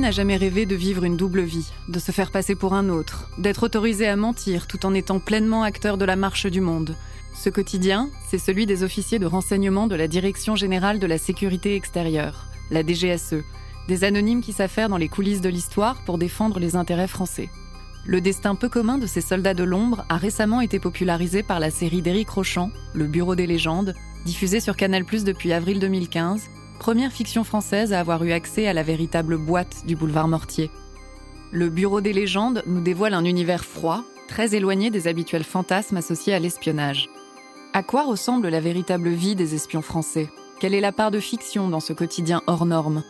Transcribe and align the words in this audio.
n'a 0.00 0.10
jamais 0.10 0.36
rêvé 0.36 0.66
de 0.66 0.74
vivre 0.74 1.04
une 1.04 1.16
double 1.16 1.42
vie, 1.42 1.70
de 1.88 1.98
se 1.98 2.10
faire 2.10 2.30
passer 2.30 2.54
pour 2.54 2.74
un 2.74 2.88
autre, 2.88 3.28
d'être 3.38 3.62
autorisé 3.62 4.08
à 4.08 4.16
mentir 4.16 4.66
tout 4.66 4.86
en 4.86 4.94
étant 4.94 5.20
pleinement 5.20 5.62
acteur 5.62 5.98
de 5.98 6.04
la 6.04 6.16
marche 6.16 6.46
du 6.46 6.60
monde 6.60 6.96
Ce 7.34 7.50
quotidien, 7.50 8.08
c'est 8.28 8.38
celui 8.38 8.66
des 8.66 8.82
officiers 8.82 9.18
de 9.18 9.26
renseignement 9.26 9.86
de 9.86 9.94
la 9.94 10.08
Direction 10.08 10.56
générale 10.56 10.98
de 10.98 11.06
la 11.06 11.18
sécurité 11.18 11.76
extérieure, 11.76 12.46
la 12.70 12.82
DGSE, 12.82 13.44
des 13.88 14.04
anonymes 14.04 14.40
qui 14.40 14.52
s'affairent 14.52 14.88
dans 14.88 14.96
les 14.96 15.08
coulisses 15.08 15.42
de 15.42 15.48
l'histoire 15.50 16.02
pour 16.04 16.16
défendre 16.16 16.58
les 16.58 16.76
intérêts 16.76 17.06
français. 17.06 17.50
Le 18.06 18.22
destin 18.22 18.54
peu 18.54 18.70
commun 18.70 18.96
de 18.96 19.06
ces 19.06 19.20
soldats 19.20 19.54
de 19.54 19.64
l'ombre 19.64 20.04
a 20.08 20.16
récemment 20.16 20.62
été 20.62 20.78
popularisé 20.78 21.42
par 21.42 21.60
la 21.60 21.70
série 21.70 22.00
d'Éric 22.00 22.30
Rochant, 22.30 22.70
Le 22.94 23.06
Bureau 23.06 23.34
des 23.34 23.46
légendes, 23.46 23.94
diffusée 24.24 24.60
sur 24.60 24.76
Canal+ 24.76 25.04
depuis 25.04 25.52
avril 25.52 25.78
2015 25.78 26.48
première 26.80 27.12
fiction 27.12 27.44
française 27.44 27.92
à 27.92 28.00
avoir 28.00 28.24
eu 28.24 28.32
accès 28.32 28.66
à 28.66 28.72
la 28.72 28.82
véritable 28.82 29.36
boîte 29.36 29.84
du 29.86 29.96
boulevard 29.96 30.28
Mortier. 30.28 30.70
Le 31.52 31.68
Bureau 31.68 32.00
des 32.00 32.14
légendes 32.14 32.62
nous 32.66 32.80
dévoile 32.80 33.12
un 33.12 33.26
univers 33.26 33.66
froid, 33.66 34.02
très 34.28 34.54
éloigné 34.54 34.90
des 34.90 35.06
habituels 35.06 35.44
fantasmes 35.44 35.98
associés 35.98 36.32
à 36.32 36.38
l'espionnage. 36.38 37.10
À 37.74 37.82
quoi 37.82 38.04
ressemble 38.04 38.48
la 38.48 38.60
véritable 38.60 39.10
vie 39.10 39.36
des 39.36 39.54
espions 39.54 39.82
français? 39.82 40.30
Quelle 40.58 40.72
est 40.72 40.80
la 40.80 40.90
part 40.90 41.10
de 41.10 41.20
fiction 41.20 41.68
dans 41.68 41.80
ce 41.80 41.92
quotidien 41.92 42.40
hors 42.46 42.64
norme? 42.64 43.04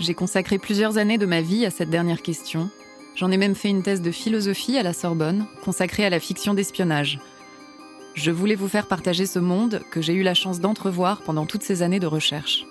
J'ai 0.00 0.14
consacré 0.14 0.58
plusieurs 0.58 0.98
années 0.98 1.18
de 1.18 1.26
ma 1.26 1.42
vie 1.42 1.64
à 1.64 1.70
cette 1.70 1.90
dernière 1.90 2.22
question. 2.22 2.70
J'en 3.14 3.30
ai 3.30 3.36
même 3.36 3.54
fait 3.54 3.70
une 3.70 3.84
thèse 3.84 4.02
de 4.02 4.10
philosophie 4.10 4.78
à 4.78 4.82
la 4.82 4.92
Sorbonne, 4.92 5.46
consacrée 5.64 6.04
à 6.04 6.10
la 6.10 6.18
fiction 6.18 6.54
d'espionnage. 6.54 7.20
Je 8.14 8.32
voulais 8.32 8.56
vous 8.56 8.68
faire 8.68 8.88
partager 8.88 9.26
ce 9.26 9.38
monde 9.38 9.80
que 9.92 10.02
j'ai 10.02 10.12
eu 10.12 10.24
la 10.24 10.34
chance 10.34 10.58
d'entrevoir 10.58 11.22
pendant 11.22 11.46
toutes 11.46 11.62
ces 11.62 11.82
années 11.82 12.00
de 12.00 12.08
recherche. 12.08 12.66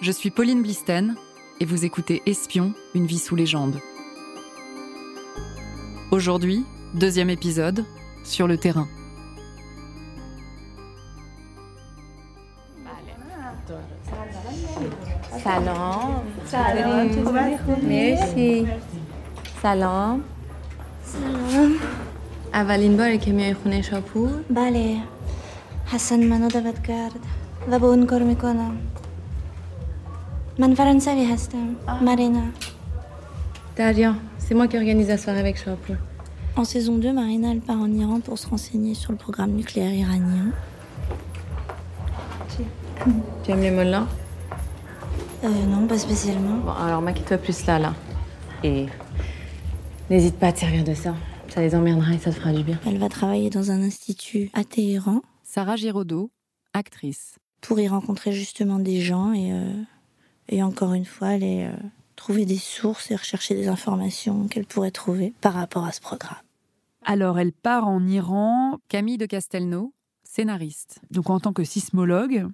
Je 0.00 0.10
suis 0.10 0.30
Pauline 0.30 0.62
Blisten 0.62 1.14
et 1.60 1.64
vous 1.64 1.84
écoutez 1.84 2.22
Espion, 2.26 2.74
une 2.94 3.06
vie 3.06 3.18
sous 3.18 3.36
légende. 3.36 3.78
Aujourd'hui, 6.10 6.64
deuxième 6.94 7.30
épisode, 7.30 7.84
sur 8.24 8.46
le 8.46 8.58
terrain. 8.58 8.88
سلام 15.44 16.22
سلام 16.44 17.06
مرسی 17.82 18.68
سلام 19.62 20.22
سلام 21.04 21.72
اولین 22.54 22.96
باره 22.96 23.18
که 23.18 23.32
میای 23.32 23.54
خونه 23.54 23.82
شاپور 23.82 24.30
بله 24.50 24.96
حسن 25.86 26.24
منو 26.24 26.48
دعوت 26.48 26.82
کرد 26.82 27.12
و 27.70 27.78
با 27.78 27.88
اون 27.88 28.06
کار 28.06 28.22
میکنم 28.22 28.76
من 30.58 30.74
فرانسوی 30.74 31.24
هستم 31.34 31.74
مارینا 32.02 32.42
دریا 33.76 34.14
c'est 34.38 34.54
moi 34.54 34.66
qui 34.68 34.76
organise 34.76 35.08
la 35.08 35.18
soirée 35.18 35.40
avec 35.40 35.56
Shapur. 35.56 35.96
En 36.56 36.64
saison 36.64 36.98
2, 36.98 37.12
Marina 37.12 37.52
elle 37.52 37.60
part 37.60 37.80
en 37.80 37.90
Iran 37.90 38.20
pour 38.20 38.38
se 38.38 38.46
renseigner 38.48 38.94
sur 38.94 39.12
le 39.12 39.18
programme 39.18 39.52
nucléaire 39.52 39.94
iranien. 39.94 40.46
Tu 43.42 43.50
aimes 43.50 43.60
les 43.62 43.70
mollahs 43.70 44.06
Euh, 45.44 45.48
non, 45.66 45.86
pas 45.88 45.98
spécialement. 45.98 46.58
Bon, 46.58 46.70
alors 46.72 47.02
maquille-toi 47.02 47.38
plus 47.38 47.66
là, 47.66 47.78
là. 47.78 47.94
Et 48.62 48.86
n'hésite 50.10 50.36
pas 50.38 50.48
à 50.48 50.52
te 50.52 50.60
servir 50.60 50.84
de 50.84 50.94
ça. 50.94 51.14
Ça 51.48 51.60
les 51.60 51.74
emmerdera 51.74 52.12
et 52.14 52.18
ça 52.18 52.30
te 52.30 52.36
fera 52.36 52.52
du 52.52 52.62
bien. 52.62 52.78
Elle 52.86 52.98
va 52.98 53.08
travailler 53.08 53.50
dans 53.50 53.70
un 53.72 53.80
institut 53.82 54.50
à 54.54 54.62
Téhéran 54.62 55.20
Sarah 55.42 55.76
Giraudot, 55.76 56.30
actrice. 56.74 57.36
pour 57.60 57.80
y 57.80 57.88
rencontrer 57.88 58.32
justement 58.32 58.78
des 58.78 59.00
gens 59.00 59.32
et, 59.32 59.52
euh, 59.52 59.72
et 60.49 60.63
encore 60.63 60.93
une 60.93 61.05
fois 61.05 61.29
aller 61.29 61.65
euh, 61.65 61.87
trouver 62.15 62.45
des 62.45 62.57
sources 62.57 63.11
et 63.11 63.15
rechercher 63.15 63.55
des 63.55 63.67
informations 63.67 64.47
qu'elle 64.47 64.65
pourrait 64.65 64.91
trouver 64.91 65.33
par 65.41 65.53
rapport 65.53 65.85
à 65.85 65.91
ce 65.91 66.01
programme. 66.01 66.37
Alors, 67.05 67.39
elle 67.39 67.53
part 67.53 67.87
en 67.87 68.05
Iran. 68.05 68.79
Camille 68.89 69.17
de 69.17 69.25
Castelnau, 69.25 69.93
scénariste. 70.23 70.99
Donc 71.09 71.29
en 71.29 71.39
tant 71.39 71.53
que 71.53 71.63
sismologue, 71.63 72.47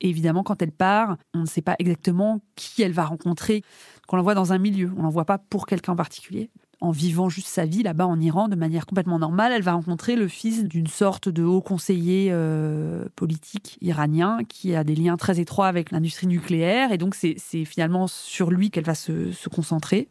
évidemment, 0.00 0.42
quand 0.42 0.62
elle 0.62 0.72
part, 0.72 1.18
on 1.34 1.40
ne 1.40 1.46
sait 1.46 1.62
pas 1.62 1.76
exactement 1.78 2.40
qui 2.56 2.82
elle 2.82 2.92
va 2.92 3.04
rencontrer. 3.04 3.62
Qu'on 4.08 4.16
l'envoie 4.16 4.34
dans 4.34 4.52
un 4.52 4.58
milieu, 4.58 4.92
on 4.96 5.02
l'envoie 5.02 5.26
pas 5.26 5.38
pour 5.38 5.66
quelqu'un 5.66 5.92
en 5.92 5.96
particulier. 5.96 6.50
En 6.82 6.92
vivant 6.92 7.28
juste 7.28 7.48
sa 7.48 7.66
vie 7.66 7.82
là-bas 7.82 8.06
en 8.06 8.18
Iran 8.18 8.48
de 8.48 8.56
manière 8.56 8.86
complètement 8.86 9.18
normale, 9.18 9.52
elle 9.52 9.62
va 9.62 9.74
rencontrer 9.74 10.16
le 10.16 10.28
fils 10.28 10.64
d'une 10.64 10.86
sorte 10.86 11.28
de 11.28 11.42
haut 11.42 11.60
conseiller 11.60 12.28
euh, 12.30 13.04
politique 13.16 13.76
iranien 13.82 14.38
qui 14.48 14.74
a 14.74 14.82
des 14.82 14.94
liens 14.94 15.18
très 15.18 15.40
étroits 15.40 15.66
avec 15.66 15.90
l'industrie 15.90 16.26
nucléaire. 16.26 16.90
Et 16.90 16.96
donc, 16.96 17.14
c'est 17.14 17.64
finalement 17.66 18.06
sur 18.06 18.50
lui 18.50 18.70
qu'elle 18.70 18.84
va 18.84 18.94
se, 18.94 19.48
concentrer. 19.50 20.08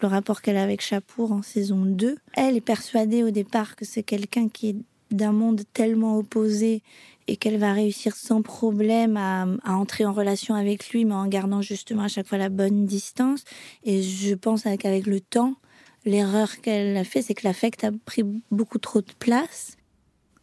Le 0.00 0.08
rapport 0.08 0.40
qu'elle 0.40 0.56
a 0.56 0.62
avec 0.62 0.80
Chapour 0.80 1.32
en 1.32 1.42
saison 1.42 1.84
2, 1.84 2.16
elle 2.32 2.56
est 2.56 2.62
persuadée 2.62 3.22
au 3.22 3.30
départ 3.30 3.76
que 3.76 3.84
c'est 3.84 4.02
quelqu'un 4.02 4.48
qui 4.48 4.70
est 4.70 4.76
d'un 5.10 5.32
monde 5.32 5.62
tellement 5.74 6.16
opposé 6.16 6.82
et 7.26 7.36
qu'elle 7.36 7.58
va 7.58 7.74
réussir 7.74 8.16
sans 8.16 8.40
problème 8.40 9.18
à 9.18 9.46
entrer 9.66 10.06
en 10.06 10.12
relation 10.14 10.54
avec 10.54 10.88
lui, 10.90 11.04
mais 11.04 11.14
en 11.14 11.26
gardant 11.26 11.60
justement 11.60 12.04
à 12.04 12.08
chaque 12.08 12.26
fois 12.26 12.38
la 12.38 12.48
bonne 12.48 12.86
distance. 12.86 13.44
Et 13.84 14.02
je 14.02 14.34
pense 14.34 14.62
qu'avec 14.62 15.06
le 15.06 15.20
temps, 15.20 15.54
l'erreur 16.08 16.60
qu'elle 16.60 16.96
a 16.96 17.04
fait, 17.04 17.22
c'est 17.22 17.34
que 17.34 17.46
l'affect 17.46 17.84
a 17.84 17.90
pris 18.04 18.24
beaucoup 18.50 18.78
trop 18.78 19.00
de 19.00 19.12
place. 19.18 19.76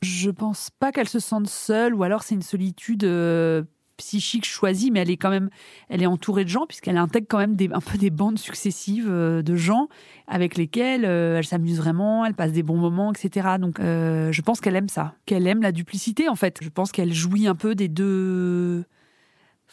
Je 0.02 0.30
pense 0.30 0.70
pas 0.80 0.92
qu'elle 0.92 1.10
se 1.10 1.20
sente 1.20 1.48
seule, 1.48 1.96
ou 1.96 2.04
alors 2.04 2.24
c'est 2.24 2.36
une 2.36 2.42
solitude 2.42 3.04
euh, 3.04 3.64
psychique 3.98 4.46
choisie, 4.46 4.92
mais 4.92 5.00
elle 5.00 5.10
est 5.10 5.18
quand 5.18 5.30
même, 5.30 5.50
elle 5.90 6.04
est 6.04 6.08
entourée 6.08 6.44
de 6.44 6.50
gens 6.50 6.68
puisqu'elle 6.68 6.98
intègre 6.98 7.28
quand 7.28 7.40
même 7.40 7.56
des, 7.56 7.70
un 7.72 7.82
peu 7.82 7.98
des 7.98 8.12
bandes 8.12 8.38
successives 8.38 9.10
euh, 9.10 9.42
de 9.42 9.56
gens 9.56 9.88
avec 10.28 10.58
lesquels 10.58 11.06
euh, 11.06 11.38
elle 11.38 11.46
s'amuse 11.46 11.78
vraiment, 11.78 12.26
elle 12.26 12.36
passe 12.36 12.52
des 12.52 12.64
bons 12.64 12.78
moments, 12.78 13.12
etc. 13.12 13.56
Donc, 13.60 13.78
je 13.80 14.42
pense 14.42 14.62
qu'elle 14.62 14.76
aime 14.76 14.90
ça, 14.90 15.16
qu'elle 15.26 15.48
aime 15.48 15.62
la 15.62 15.72
duplicité 15.72 16.30
en 16.30 16.36
fait. 16.36 16.60
Je 16.62 16.70
pense 16.70 16.92
qu'elle 16.92 17.14
jouit 17.14 17.48
un 17.48 17.56
peu 17.56 17.74
des 17.74 17.88
deux 17.88 18.86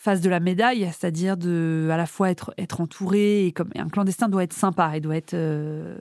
faces 0.02 0.20
de 0.20 0.28
la 0.28 0.40
médaille, 0.40 0.90
c'est-à-dire 0.92 1.36
de 1.36 1.88
à 1.92 1.96
la 1.96 2.06
fois 2.06 2.30
être 2.30 2.52
être 2.58 2.80
entourée 2.80 3.46
et 3.46 3.52
comme 3.52 3.70
et 3.74 3.78
un 3.78 3.88
clandestin 3.88 4.28
doit 4.28 4.42
être 4.42 4.52
sympa 4.52 4.96
et 4.96 5.00
doit 5.00 5.16
être 5.16 5.34
euh, 5.34 5.96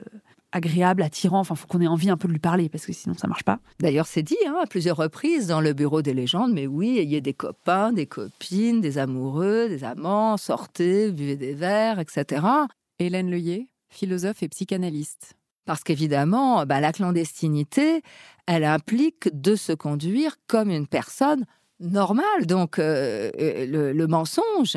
agréable, 0.50 1.02
attirant. 1.02 1.38
Enfin, 1.38 1.54
faut 1.54 1.68
qu'on 1.68 1.80
ait 1.80 1.86
envie 1.86 2.10
un 2.10 2.16
peu 2.16 2.26
de 2.26 2.32
lui 2.32 2.40
parler 2.40 2.68
parce 2.68 2.84
que 2.84 2.92
sinon 2.92 3.14
ça 3.14 3.28
marche 3.28 3.44
pas. 3.44 3.60
D'ailleurs, 3.78 4.08
c'est 4.08 4.24
dit 4.24 4.36
hein, 4.44 4.56
à 4.60 4.66
plusieurs 4.66 4.96
reprises 4.96 5.46
dans 5.46 5.60
le 5.60 5.72
bureau 5.72 6.02
des 6.02 6.14
légendes, 6.14 6.52
mais 6.52 6.66
oui, 6.66 6.98
ayez 6.98 7.20
des 7.20 7.32
copains, 7.32 7.92
des 7.92 8.06
copines, 8.06 8.80
des 8.80 8.98
amoureux, 8.98 9.68
des 9.68 9.84
amants, 9.84 10.36
sortez, 10.36 11.12
buvez 11.12 11.36
des 11.36 11.54
verres, 11.54 12.00
etc. 12.00 12.44
Hélène 12.98 13.30
Leuillet, 13.30 13.68
philosophe 13.88 14.42
et 14.42 14.48
psychanalyste. 14.48 15.34
Parce 15.64 15.84
qu'évidemment, 15.84 16.66
bah, 16.66 16.80
la 16.80 16.92
clandestinité, 16.92 18.02
elle 18.46 18.64
implique 18.64 19.28
de 19.32 19.54
se 19.54 19.72
conduire 19.72 20.38
comme 20.48 20.70
une 20.70 20.88
personne 20.88 21.46
normale. 21.82 22.46
Donc, 22.46 22.78
euh, 22.78 23.30
euh, 23.38 23.66
le, 23.66 23.92
le 23.92 24.06
mensonge 24.06 24.76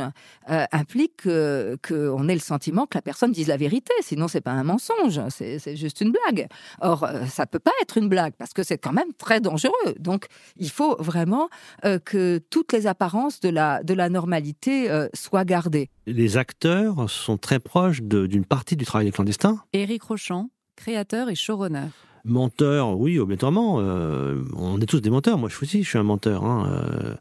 euh, 0.50 0.66
implique 0.72 1.24
qu'on 1.24 2.28
ait 2.30 2.34
le 2.34 2.40
sentiment 2.40 2.86
que 2.86 2.98
la 2.98 3.02
personne 3.02 3.32
dise 3.32 3.48
la 3.48 3.58
vérité. 3.58 3.94
Sinon, 4.02 4.28
c'est 4.28 4.42
pas 4.42 4.52
un 4.52 4.64
mensonge, 4.64 5.22
c'est 5.30 5.60
c'est 5.60 5.76
juste 5.76 6.02
une 6.02 6.12
blague. 6.12 6.48
Or, 6.82 7.04
euh, 7.04 7.26
ça 7.26 7.46
peut 7.46 7.60
pas 7.60 7.72
être 7.82 7.98
une 7.98 8.10
blague 8.10 8.34
parce 8.38 8.54
que 8.54 8.64
c'est 8.64 8.78
quand 8.78 8.94
même 8.94 9.14
très 9.18 9.42
dangereux. 9.42 9.94
Donc, 10.00 10.28
il 10.58 10.70
faut 10.70 10.96
vraiment 11.00 11.50
euh, 11.86 12.00
que 12.00 12.40
toutes 12.50 12.74
les 12.74 12.88
apparences 12.88 13.40
de 13.40 13.50
la, 13.50 13.84
de 13.84 13.94
la 13.94 14.10
normalité 14.10 14.90
euh, 14.90 15.08
soient 15.14 15.46
gardées. 15.46 15.90
Les 16.06 16.38
acteurs 16.38 17.10
sont 17.10 17.38
très 17.38 17.60
proches 17.60 18.02
d'une 18.02 18.46
partie 18.46 18.76
du 18.76 18.86
travail 18.86 19.08
des 19.08 19.12
clandestins. 19.12 19.60
Éric 19.74 20.04
Rochant, 20.04 20.50
créateur 20.76 21.30
et 21.30 21.36
showrunner. 21.36 21.88
Menteur, 22.26 22.98
oui, 23.00 23.20
obligatoirement. 23.20 23.78
euh, 23.80 24.42
on 24.56 24.82
est 24.82 24.86
tous 24.88 25.00
des 25.00 25.12
menteurs. 25.12 25.38
Moi, 25.38 25.48
je 25.50 25.58
aussi, 25.62 25.84
je 25.84 25.90
suis 25.90 25.98
un 26.00 26.04
menteur. 26.04 26.44
hein, 26.44 26.68
euh, 26.70 27.14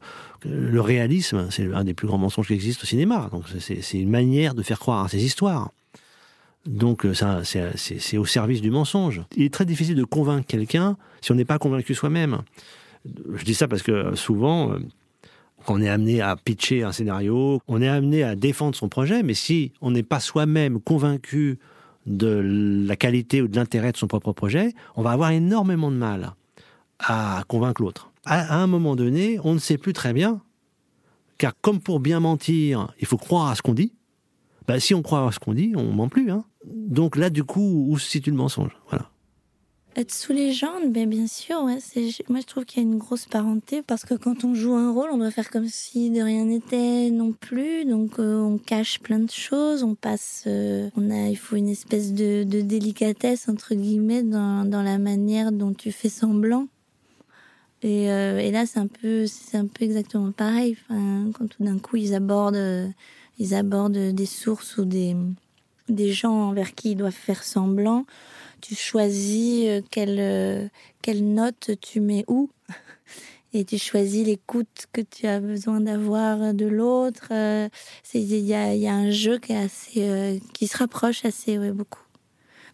le 0.47 0.81
réalisme, 0.81 1.47
c'est 1.51 1.73
un 1.73 1.85
des 1.85 1.95
plus 1.95 2.07
grands 2.07 2.19
mensonges 2.19 2.49
qui 2.49 2.55
existent 2.55 2.83
au 2.83 2.87
cinéma. 2.87 3.29
Donc, 3.31 3.45
c'est 3.61 3.99
une 3.99 4.11
manière 4.11 4.55
de 4.55 4.63
faire 4.63 4.79
croire 4.79 5.05
à 5.05 5.09
ces 5.09 5.25
histoires. 5.25 5.71
Donc, 6.67 7.05
euh, 7.05 7.13
c'est 7.45 8.17
au 8.17 8.25
service 8.25 8.63
du 8.63 8.71
mensonge. 8.71 9.23
Il 9.37 9.45
est 9.45 9.53
très 9.53 9.67
difficile 9.67 9.97
de 9.97 10.05
convaincre 10.05 10.47
quelqu'un 10.47 10.97
si 11.21 11.33
on 11.33 11.35
n'est 11.35 11.45
pas 11.45 11.59
convaincu 11.59 11.95
soi-même. 11.95 12.39
Je 13.35 13.45
dis 13.45 13.55
ça 13.55 13.69
parce 13.69 13.83
que 13.83 14.15
souvent, 14.15 14.75
quand 15.67 15.75
on 15.75 15.83
est 15.83 15.89
amené 15.89 16.23
à 16.23 16.37
pitcher 16.37 16.83
un 16.83 16.93
scénario, 16.93 17.61
on 17.69 17.83
est 17.83 17.89
amené 17.89 18.23
à 18.23 18.35
défendre 18.37 18.75
son 18.75 18.89
projet, 18.89 19.23
mais 19.23 19.35
si 19.35 19.73
on 19.83 19.91
n'est 19.91 20.03
pas 20.03 20.21
soi-même 20.21 20.81
convaincu 20.81 21.59
de 22.07 22.85
la 22.87 22.97
qualité 22.97 23.43
ou 23.43 23.49
de 23.49 23.57
l'intérêt 23.57 23.93
de 23.93 23.97
son 23.97 24.07
propre 24.07 24.33
projet, 24.33 24.73
on 24.97 25.03
va 25.03 25.11
avoir 25.11 25.31
énormément 25.31 25.91
de 25.91 25.97
mal 25.97 26.35
à 26.99 27.43
convaincre 27.49 27.83
l'autre. 27.83 28.11
À, 28.25 28.57
un 28.59 28.67
moment 28.67 28.97
donné, 28.97 29.39
on 29.45 29.55
ne 29.55 29.59
sait 29.59 29.79
plus 29.79 29.93
très 29.93 30.13
bien, 30.13 30.41
car 31.39 31.53
comme 31.61 31.81
pour 31.81 32.01
bien 32.01 32.21
mentir, 32.21 32.93
il 33.01 33.07
faut 33.07 33.19
croire 33.19 33.49
à 33.49 33.55
ce 33.55 33.63
qu'on 33.63 33.75
dit. 33.75 33.95
Bah, 34.67 34.81
si 34.81 34.95
on 34.95 35.03
croit 35.03 35.27
à 35.27 35.33
ce 35.33 35.39
qu'on 35.39 35.53
dit, 35.53 35.75
on 35.77 35.93
ment 35.93 36.09
plus. 36.09 36.31
Hein. 36.31 36.45
Donc 36.67 37.17
là, 37.17 37.29
du 37.29 37.45
coup, 37.45 37.87
où 37.89 37.99
se 37.99 38.09
situe 38.09 38.31
le 38.31 38.37
mensonge? 38.37 38.71
Voilà. 38.89 39.11
Être 39.97 40.13
sous 40.13 40.33
légende, 40.33 40.91
ben 40.91 41.09
bien 41.09 41.29
sûr. 41.29 41.63
Ouais, 41.63 41.79
moi, 42.29 42.41
je 42.41 42.47
trouve 42.47 42.65
qu'il 42.65 42.83
y 42.83 42.87
a 42.87 42.89
une 42.89 42.99
grosse 42.99 43.27
parenté 43.27 43.81
parce 43.81 44.05
que 44.05 44.15
quand 44.15 44.43
on 44.43 44.53
joue 44.53 44.75
un 44.75 44.93
rôle, 44.93 45.11
on 45.13 45.19
doit 45.19 45.31
faire 45.31 45.51
comme 45.51 45.69
si 45.69 46.11
de 46.11 46.21
rien 46.21 46.47
n'était 46.47 47.11
non 47.11 47.31
plus. 47.31 47.85
Donc, 47.85 48.19
euh, 48.19 48.41
on 48.41 48.59
cache 48.59 48.99
plein 48.99 49.21
de 49.21 49.31
choses. 49.31 49.85
On 49.85 49.95
passe, 49.95 50.45
euh, 50.49 50.91
on 50.97 51.13
a, 51.13 51.29
il 51.29 51.37
faut 51.37 51.55
une 51.55 51.69
espèce 51.69 52.13
de, 52.13 52.43
de 52.43 52.61
délicatesse 52.61 53.49
entre 53.49 53.77
guillemets 53.77 54.25
dans, 54.25 54.65
dans, 54.69 54.83
la 54.83 54.99
manière 54.99 55.53
dont 55.53 55.73
tu 55.73 55.93
fais 55.93 56.09
semblant. 56.09 56.67
Et, 57.83 58.11
euh, 58.11 58.41
et 58.41 58.51
là, 58.51 58.67
c'est 58.67 58.81
un 58.81 58.89
peu, 58.89 59.29
c'est 59.29 59.59
un 59.59 59.67
peu 59.67 59.85
exactement 59.85 60.33
pareil. 60.33 60.77
Enfin, 60.89 61.31
quand 61.39 61.47
tout 61.47 61.63
d'un 61.63 61.79
coup 61.79 61.99
ils 61.99 62.15
abordent, 62.15 62.93
ils 63.39 63.55
abordent 63.55 64.11
des 64.13 64.27
sources 64.27 64.77
ou 64.77 64.87
des 64.87 65.15
des 65.89 66.13
gens 66.13 66.49
envers 66.49 66.75
qui 66.75 66.93
ils 66.93 66.97
doivent 66.97 67.13
faire 67.13 67.43
semblant 67.43 68.05
tu 68.65 68.75
choisis 68.75 69.67
euh, 69.67 69.83
quelle, 69.91 70.17
euh, 70.19 70.69
quelle 71.03 71.35
note 71.35 71.73
tu 71.83 72.01
mets 72.01 72.25
où 72.29 72.49
et 73.53 73.67
tu 73.67 73.77
choisis 73.77 74.25
l'écoute 74.27 74.87
que 74.93 75.03
tu 75.03 75.27
as 75.27 75.39
besoin 75.39 75.83
d'avoir 75.83 76.55
de 76.55 76.65
l'autre. 76.65 77.29
Euh, 77.31 77.69
il 78.15 78.23
y 78.23 78.55
a, 78.55 78.75
y 78.75 78.89
a, 78.89 78.95
un 78.95 79.11
jeu 79.11 79.39
qui, 79.39 79.53
assez, 79.53 80.41
qui 80.55 80.67
se 80.67 80.79
rapproche 80.79 81.27
assez 81.27 81.59
beaucoup. 81.73 82.03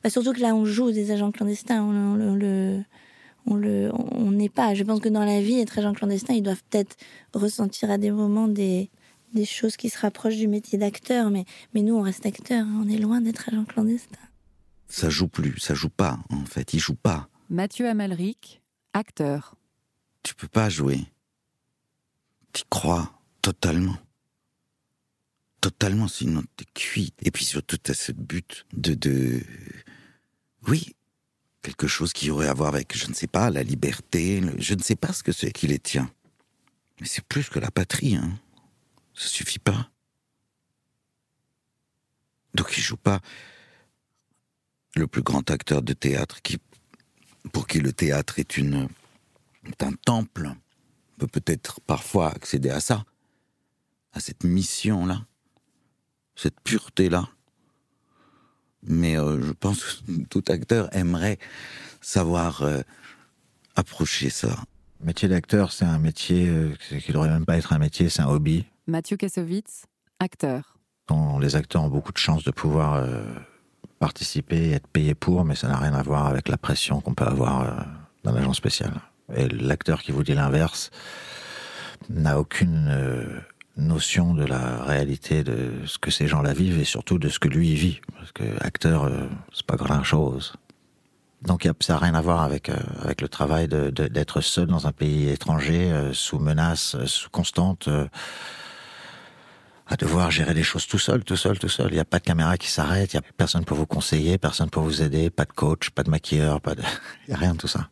Bah, 0.04 0.10
surtout 0.10 0.32
que 0.32 0.40
là, 0.40 0.54
on 0.54 0.64
joue 0.64 0.92
des 0.92 1.10
agents 1.10 1.32
clandestins. 1.32 1.82
On, 1.82 2.20
on 3.46 3.56
le, 3.56 3.90
on 3.92 4.30
n'est 4.30 4.48
pas. 4.48 4.74
Je 4.74 4.84
pense 4.84 5.00
que 5.00 5.08
dans 5.08 5.24
la 5.24 5.40
vie, 5.40 5.58
être 5.58 5.76
agent 5.76 5.92
clandestin, 5.92 6.34
ils 6.34 6.42
doivent 6.42 6.62
peut-être 6.70 6.96
ressentir 7.34 7.90
à 7.90 7.98
des 7.98 8.12
moments 8.12 8.48
des, 8.48 8.90
des 9.34 9.44
choses 9.44 9.76
qui 9.76 9.88
se 9.88 9.98
rapprochent 9.98 10.36
du 10.36 10.48
métier 10.48 10.78
d'acteur, 10.78 11.30
mais, 11.30 11.44
mais 11.74 11.82
nous, 11.82 11.96
on 11.96 12.02
reste 12.02 12.26
acteur. 12.26 12.66
Hein. 12.66 12.82
On 12.84 12.88
est 12.88 12.98
loin 12.98 13.20
d'être 13.20 13.48
agent 13.48 13.64
clandestin 13.64 14.18
ça 14.90 15.08
joue 15.08 15.28
plus, 15.28 15.58
ça 15.58 15.74
joue 15.74 15.88
pas, 15.88 16.18
en 16.28 16.44
fait, 16.44 16.74
il 16.74 16.80
joue 16.80 16.94
pas. 16.94 17.28
Mathieu 17.48 17.88
Amalric, 17.88 18.60
acteur. 18.92 19.54
Tu 20.22 20.34
peux 20.34 20.48
pas 20.48 20.68
jouer. 20.68 21.06
Tu 22.52 22.64
crois 22.68 23.12
totalement. 23.40 23.96
Totalement, 25.60 26.08
sinon 26.08 26.42
t'es 26.56 26.64
cuit. 26.74 27.12
Et 27.22 27.30
puis 27.30 27.44
surtout, 27.44 27.76
t'as 27.78 27.94
ce 27.94 28.12
but 28.12 28.66
de, 28.72 28.94
de, 28.94 29.40
oui, 30.66 30.94
quelque 31.62 31.86
chose 31.86 32.12
qui 32.12 32.30
aurait 32.30 32.48
à 32.48 32.54
voir 32.54 32.74
avec, 32.74 32.96
je 32.96 33.06
ne 33.08 33.14
sais 33.14 33.26
pas, 33.26 33.50
la 33.50 33.62
liberté, 33.62 34.42
je 34.58 34.74
ne 34.74 34.82
sais 34.82 34.96
pas 34.96 35.12
ce 35.12 35.22
que 35.22 35.32
c'est 35.32 35.52
qui 35.52 35.68
les 35.68 35.78
tient. 35.78 36.10
Mais 37.00 37.06
c'est 37.06 37.24
plus 37.24 37.48
que 37.48 37.58
la 37.58 37.70
patrie, 37.70 38.16
hein. 38.16 38.38
Ça 39.20 39.28
suffit 39.28 39.58
pas. 39.58 39.90
Donc 42.54 42.74
il 42.78 42.80
joue 42.80 42.96
pas 42.96 43.20
le 44.96 45.06
plus 45.06 45.20
grand 45.20 45.50
acteur 45.50 45.82
de 45.82 45.92
théâtre, 45.92 46.40
qui, 46.40 46.56
pour 47.52 47.66
qui 47.66 47.80
le 47.80 47.92
théâtre 47.92 48.38
est, 48.38 48.56
une, 48.56 48.88
un 49.80 49.92
temple, 50.06 50.50
peut 51.18 51.26
peut-être 51.26 51.82
parfois 51.82 52.30
accéder 52.30 52.70
à 52.70 52.80
ça, 52.80 53.04
à 54.14 54.20
cette 54.20 54.42
mission-là, 54.42 55.26
cette 56.34 56.58
pureté-là. 56.62 57.28
Mais 58.84 59.18
euh, 59.18 59.38
je 59.42 59.52
pense 59.52 59.84
que 59.84 60.12
tout 60.30 60.44
acteur 60.48 60.88
aimerait 60.96 61.38
savoir 62.00 62.62
euh, 62.62 62.80
approcher 63.76 64.30
ça. 64.30 64.64
Le 65.00 65.06
métier 65.06 65.28
d'acteur, 65.28 65.72
c'est 65.72 65.84
un 65.84 65.98
métier 65.98 66.48
euh, 66.48 66.74
qui 66.88 66.94
ne 66.94 67.12
devrait 67.12 67.28
même 67.28 67.44
pas 67.44 67.58
être 67.58 67.74
un 67.74 67.78
métier, 67.78 68.08
c'est 68.08 68.22
un 68.22 68.28
hobby. 68.28 68.64
Mathieu 68.90 69.16
Kassovitz, 69.16 69.86
acteur. 70.18 70.76
les 71.40 71.56
acteurs 71.56 71.82
ont 71.84 71.88
beaucoup 71.88 72.12
de 72.12 72.18
chance 72.18 72.44
de 72.44 72.50
pouvoir 72.50 73.02
participer, 74.00 74.72
être 74.72 74.88
payé 74.88 75.14
pour, 75.14 75.44
mais 75.44 75.54
ça 75.54 75.68
n'a 75.68 75.76
rien 75.76 75.94
à 75.94 76.02
voir 76.02 76.26
avec 76.26 76.48
la 76.48 76.56
pression 76.56 77.00
qu'on 77.00 77.14
peut 77.14 77.26
avoir 77.26 77.60
euh, 77.60 77.70
dans 78.24 78.32
l'agent 78.32 78.54
spécial. 78.54 78.92
Et 79.36 79.46
l'acteur 79.48 80.02
qui 80.02 80.10
vous 80.10 80.24
dit 80.24 80.34
l'inverse 80.34 80.90
n'a 82.08 82.40
aucune 82.40 82.88
euh, 82.88 83.38
notion 83.76 84.34
de 84.34 84.44
la 84.44 84.82
réalité 84.82 85.44
de 85.44 85.72
ce 85.84 85.98
que 85.98 86.10
ces 86.10 86.26
gens-là 86.26 86.54
vivent 86.54 86.80
et 86.80 86.84
surtout 86.84 87.18
de 87.18 87.28
ce 87.28 87.38
que 87.38 87.48
lui 87.48 87.74
vit. 87.74 88.00
Parce 88.16 88.32
que 88.32 88.44
acteur, 88.64 89.04
euh, 89.04 89.28
c'est 89.52 89.66
pas 89.66 89.76
grand 89.76 90.02
chose. 90.02 90.54
Donc 91.42 91.68
ça 91.80 91.94
n'a 91.94 91.98
rien 91.98 92.14
à 92.14 92.20
voir 92.20 92.42
avec 92.42 92.70
avec 93.02 93.22
le 93.22 93.28
travail 93.28 93.66
d'être 93.66 94.42
seul 94.42 94.66
dans 94.66 94.86
un 94.86 94.92
pays 94.92 95.30
étranger, 95.30 96.10
sous 96.12 96.38
menace, 96.38 97.02
sous 97.06 97.30
constante 97.30 97.88
à 99.90 99.96
devoir 99.96 100.30
gérer 100.30 100.54
les 100.54 100.62
choses 100.62 100.86
tout 100.86 101.00
seul, 101.00 101.24
tout 101.24 101.36
seul, 101.36 101.58
tout 101.58 101.68
seul. 101.68 101.88
Il 101.90 101.94
n'y 101.94 102.00
a 102.00 102.04
pas 102.04 102.20
de 102.20 102.24
caméra 102.24 102.56
qui 102.56 102.68
s'arrête, 102.68 103.12
il 103.12 103.16
n'y 103.16 103.26
a 103.26 103.32
personne 103.36 103.64
pour 103.64 103.76
vous 103.76 103.86
conseiller, 103.86 104.38
personne 104.38 104.70
pour 104.70 104.84
vous 104.84 105.02
aider, 105.02 105.30
pas 105.30 105.44
de 105.44 105.52
coach, 105.52 105.90
pas 105.90 106.04
de 106.04 106.10
maquilleur, 106.10 106.60
pas 106.60 106.76
de... 106.76 106.82
Il 107.26 107.30
n'y 107.30 107.34
a 107.34 107.38
rien 107.38 107.54
de 107.54 107.58
tout 107.58 107.66
ça. 107.66 107.90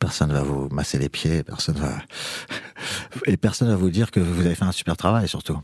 Personne 0.00 0.32
va 0.32 0.42
vous 0.42 0.68
masser 0.70 0.98
les 0.98 1.08
pieds, 1.08 1.44
personne 1.44 1.76
va... 1.76 1.94
Et 3.26 3.36
personne 3.36 3.68
va 3.68 3.76
vous 3.76 3.90
dire 3.90 4.10
que 4.10 4.18
vous 4.18 4.44
avez 4.44 4.56
fait 4.56 4.64
un 4.64 4.72
super 4.72 4.96
travail, 4.96 5.28
surtout. 5.28 5.60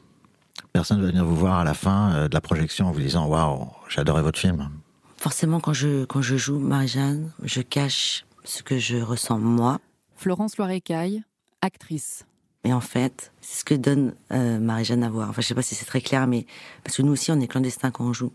Personne 0.73 1.01
va 1.01 1.09
venir 1.09 1.25
vous 1.25 1.35
voir 1.35 1.59
à 1.59 1.65
la 1.65 1.75
fin 1.75 2.13
euh, 2.13 2.29
de 2.29 2.35
la 2.35 2.41
projection 2.41 2.87
en 2.87 2.93
vous 2.93 3.01
disant 3.01 3.27
«Waouh, 3.29 3.69
j'adorais 3.89 4.23
votre 4.23 4.39
film». 4.39 4.71
Forcément, 5.17 5.59
quand 5.59 5.73
je, 5.73 6.05
quand 6.05 6.23
je 6.23 6.37
joue 6.37 6.61
Marie-Jeanne, 6.61 7.33
je 7.43 7.63
cache 7.63 8.25
ce 8.45 8.63
que 8.63 8.79
je 8.79 8.99
ressens 8.99 9.39
moi. 9.39 9.81
Florence 10.15 10.57
Loirecaille, 10.57 11.25
actrice. 11.63 12.28
Et 12.65 12.73
en 12.73 12.81
fait, 12.81 13.33
c'est 13.41 13.61
ce 13.61 13.65
que 13.65 13.75
donne 13.75 14.15
euh, 14.33 14.59
Marie-Jeanne 14.59 15.03
à 15.05 15.11
voir. 15.11 15.31
Enfin, 15.31 15.43
je 15.43 15.47
sais 15.47 15.55
pas 15.55 15.63
si 15.63 15.75
c'est 15.75 15.85
très 15.85 16.01
clair, 16.01 16.27
mais 16.27 16.47
parce 16.85 16.97
que 16.97 17.03
nous 17.03 17.13
aussi, 17.13 17.31
on 17.31 17.41
est 17.41 17.47
clandestins 17.47 17.91
quand 17.91 18.05
on 18.05 18.13
joue. 18.13 18.33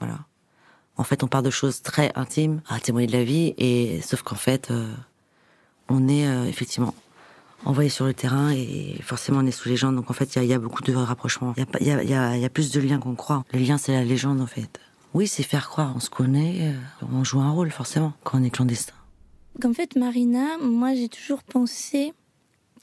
Voilà. 0.00 0.18
En 0.96 1.04
fait, 1.04 1.22
on 1.22 1.28
parle 1.28 1.44
de 1.44 1.50
choses 1.50 1.82
très 1.82 2.12
intimes, 2.14 2.60
à 2.68 2.78
témoigner 2.80 3.06
de 3.06 3.12
la 3.12 3.24
vie, 3.24 3.54
et 3.56 4.00
sauf 4.02 4.22
qu'en 4.22 4.36
fait, 4.36 4.70
euh, 4.70 4.92
on 5.88 6.08
est 6.08 6.26
euh, 6.26 6.44
effectivement 6.44 6.94
envoyé 7.64 7.88
sur 7.88 8.04
le 8.04 8.12
terrain 8.12 8.50
et 8.50 9.00
forcément 9.02 9.38
on 9.38 9.46
est 9.46 9.50
sous 9.50 9.68
légende. 9.68 9.96
Donc 9.96 10.10
en 10.10 10.12
fait, 10.12 10.36
il 10.36 10.44
y, 10.44 10.52
a 10.52 10.58
beaucoup 10.58 10.82
de 10.82 10.94
rapprochements. 10.94 11.54
Il 11.56 11.86
y, 11.86 12.14
a, 12.14 12.48
plus 12.50 12.70
de 12.70 12.80
liens 12.80 12.98
qu'on 12.98 13.14
croit. 13.14 13.44
Le 13.54 13.58
lien, 13.58 13.78
c'est 13.78 13.92
la 13.92 14.04
légende 14.04 14.42
en 14.42 14.46
fait. 14.46 14.80
Oui, 15.14 15.26
c'est 15.26 15.42
faire 15.42 15.70
croire. 15.70 15.94
On 15.96 16.00
se 16.00 16.10
connaît, 16.10 16.74
on 17.10 17.24
joue 17.24 17.40
un 17.40 17.50
rôle 17.50 17.70
forcément 17.70 18.12
quand 18.22 18.38
on 18.38 18.44
est 18.44 18.50
clandestin. 18.50 18.92
En 19.64 19.72
fait, 19.72 19.96
Marina, 19.96 20.58
moi 20.60 20.94
j'ai 20.94 21.08
toujours 21.08 21.42
pensé 21.42 22.12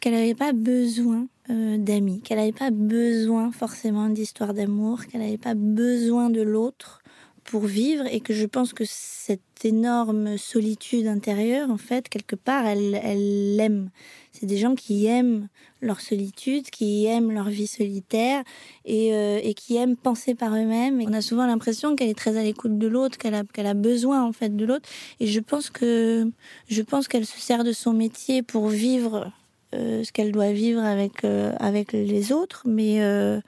qu'elle 0.01 0.13
n'avait 0.13 0.35
pas 0.35 0.51
besoin 0.51 1.27
euh, 1.49 1.77
d'amis, 1.77 2.21
qu'elle 2.21 2.39
n'avait 2.39 2.51
pas 2.51 2.71
besoin 2.71 3.51
forcément 3.51 4.09
d'histoire 4.09 4.53
d'amour, 4.53 5.05
qu'elle 5.05 5.21
n'avait 5.21 5.37
pas 5.37 5.53
besoin 5.53 6.29
de 6.29 6.41
l'autre 6.41 7.01
pour 7.43 7.65
vivre 7.65 8.05
et 8.11 8.19
que 8.19 8.33
je 8.33 8.45
pense 8.45 8.73
que 8.73 8.83
cette 8.85 9.41
énorme 9.63 10.37
solitude 10.37 11.07
intérieure, 11.07 11.69
en 11.69 11.77
fait, 11.77 12.09
quelque 12.09 12.35
part, 12.35 12.65
elle 12.65 13.55
l'aime. 13.55 13.89
C'est 14.31 14.45
des 14.45 14.57
gens 14.57 14.75
qui 14.75 15.05
aiment 15.05 15.49
leur 15.81 16.01
solitude, 16.01 16.69
qui 16.69 17.05
aiment 17.05 17.31
leur 17.31 17.49
vie 17.49 17.67
solitaire 17.67 18.43
et, 18.85 19.13
euh, 19.13 19.39
et 19.43 19.53
qui 19.53 19.75
aiment 19.75 19.97
penser 19.97 20.35
par 20.35 20.55
eux-mêmes. 20.55 21.01
On 21.05 21.13
a 21.13 21.21
souvent 21.21 21.45
l'impression 21.45 21.95
qu'elle 21.95 22.09
est 22.09 22.17
très 22.17 22.37
à 22.37 22.43
l'écoute 22.43 22.77
de 22.77 22.87
l'autre, 22.87 23.17
qu'elle 23.17 23.35
a, 23.35 23.43
qu'elle 23.43 23.67
a 23.67 23.73
besoin 23.73 24.23
en 24.23 24.31
fait 24.31 24.55
de 24.55 24.65
l'autre. 24.65 24.87
Et 25.19 25.27
je 25.27 25.39
pense 25.39 25.69
que 25.69 26.31
je 26.69 26.81
pense 26.81 27.07
qu'elle 27.07 27.25
se 27.25 27.39
sert 27.39 27.63
de 27.63 27.73
son 27.73 27.93
métier 27.93 28.41
pour 28.41 28.67
vivre 28.67 29.31
ce 29.73 30.11
qu'elle 30.11 30.31
doit 30.31 30.51
vivre 30.51 30.81
avec, 30.81 31.23
euh, 31.23 31.53
avec 31.59 31.93
les 31.93 32.31
autres, 32.31 32.63
mais, 32.65 33.01
euh, 33.01 33.39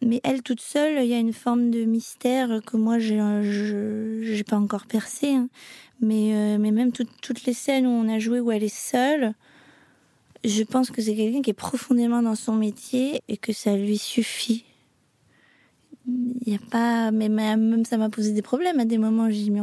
mais 0.00 0.20
elle 0.24 0.42
toute 0.42 0.60
seule, 0.60 1.04
il 1.04 1.08
y 1.08 1.14
a 1.14 1.18
une 1.18 1.32
forme 1.32 1.70
de 1.70 1.84
mystère 1.84 2.60
que 2.66 2.76
moi, 2.76 2.98
j'ai 2.98 3.16
n'ai 3.16 4.44
pas 4.44 4.56
encore 4.56 4.86
percé. 4.86 5.34
Hein. 5.34 5.48
Mais, 6.00 6.58
mais 6.58 6.72
même 6.72 6.90
toutes 6.90 7.44
les 7.44 7.52
scènes 7.52 7.86
où 7.86 7.90
on 7.90 8.08
a 8.08 8.18
joué 8.18 8.40
où 8.40 8.50
elle 8.50 8.64
est 8.64 8.74
seule, 8.74 9.34
je 10.44 10.64
pense 10.64 10.90
que 10.90 11.00
c'est 11.00 11.14
quelqu'un 11.14 11.42
qui 11.42 11.50
est 11.50 11.54
profondément 11.54 12.22
dans 12.22 12.34
son 12.34 12.54
métier 12.54 13.22
et 13.28 13.36
que 13.36 13.52
ça 13.52 13.76
lui 13.76 13.98
suffit. 13.98 14.64
Il 16.08 16.48
n'y 16.48 16.56
a 16.56 16.70
pas, 16.70 17.12
mais 17.12 17.28
même 17.28 17.84
ça 17.84 17.96
m'a 17.96 18.10
posé 18.10 18.32
des 18.32 18.42
problèmes 18.42 18.80
à 18.80 18.84
des 18.84 18.98
moments. 18.98 19.30
J'ai 19.30 19.44
dit, 19.44 19.50
mais 19.52 19.60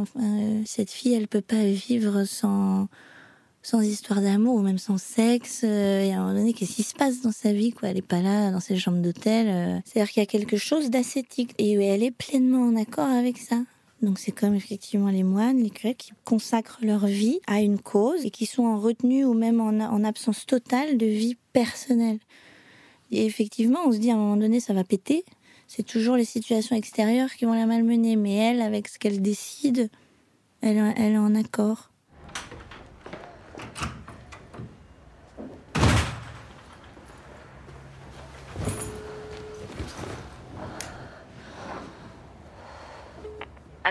cette 0.64 0.90
fille, 0.90 1.12
elle 1.12 1.28
peut 1.28 1.42
pas 1.42 1.64
vivre 1.64 2.24
sans, 2.24 2.88
sans 3.62 3.80
histoire 3.80 4.20
d'amour 4.20 4.54
ou 4.54 4.62
même 4.62 4.78
sans 4.78 4.98
sexe. 4.98 5.62
Euh, 5.64 6.04
et 6.04 6.12
à 6.12 6.18
un 6.18 6.20
moment 6.20 6.34
donné, 6.38 6.52
qu'est-ce 6.52 6.76
qui 6.76 6.82
se 6.82 6.94
passe 6.94 7.20
dans 7.20 7.32
sa 7.32 7.52
vie 7.52 7.72
quoi? 7.72 7.88
Elle 7.88 7.98
est 7.98 8.02
pas 8.02 8.22
là 8.22 8.50
dans 8.50 8.60
ses 8.60 8.76
chambres 8.76 9.02
d'hôtel. 9.02 9.48
Euh. 9.48 9.80
C'est-à-dire 9.84 10.12
qu'il 10.12 10.22
y 10.22 10.24
a 10.24 10.26
quelque 10.26 10.56
chose 10.56 10.90
d'ascétique 10.90 11.54
et 11.58 11.74
elle 11.74 12.02
est 12.02 12.10
pleinement 12.10 12.62
en 12.62 12.76
accord 12.76 13.08
avec 13.08 13.38
ça. 13.38 13.56
Donc 14.02 14.18
c'est 14.18 14.32
comme 14.32 14.54
effectivement 14.54 15.10
les 15.10 15.24
moines, 15.24 15.62
les 15.62 15.68
curés 15.68 15.94
qui 15.94 16.12
consacrent 16.24 16.78
leur 16.82 17.06
vie 17.06 17.38
à 17.46 17.60
une 17.60 17.78
cause 17.78 18.24
et 18.24 18.30
qui 18.30 18.46
sont 18.46 18.64
en 18.64 18.78
retenue 18.78 19.26
ou 19.26 19.34
même 19.34 19.60
en, 19.60 20.04
absence 20.04 20.46
totale 20.46 20.96
de 20.96 21.06
vie 21.06 21.36
personnelle. 21.52 22.18
Et 23.10 23.26
effectivement, 23.26 23.80
on 23.84 23.92
se 23.92 23.98
dit 23.98 24.10
à 24.10 24.14
un 24.14 24.18
moment 24.18 24.38
donné, 24.38 24.60
ça 24.60 24.72
va 24.72 24.84
péter. 24.84 25.24
C'est 25.66 25.82
toujours 25.82 26.16
les 26.16 26.24
situations 26.24 26.76
extérieures 26.76 27.32
qui 27.34 27.44
vont 27.44 27.52
la 27.52 27.66
malmener. 27.66 28.16
Mais 28.16 28.34
elle, 28.36 28.62
avec 28.62 28.88
ce 28.88 28.98
qu'elle 28.98 29.20
décide, 29.20 29.90
elle 30.62 30.78
est 30.78 31.18
en 31.18 31.34
accord. 31.34 31.90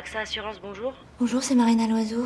AXA 0.10 0.22
Assurance, 0.22 0.60
bonjour. 0.60 0.94
Bonjour, 1.20 1.44
c'est 1.44 1.54
Marina 1.54 1.86
Loiseau. 1.86 2.26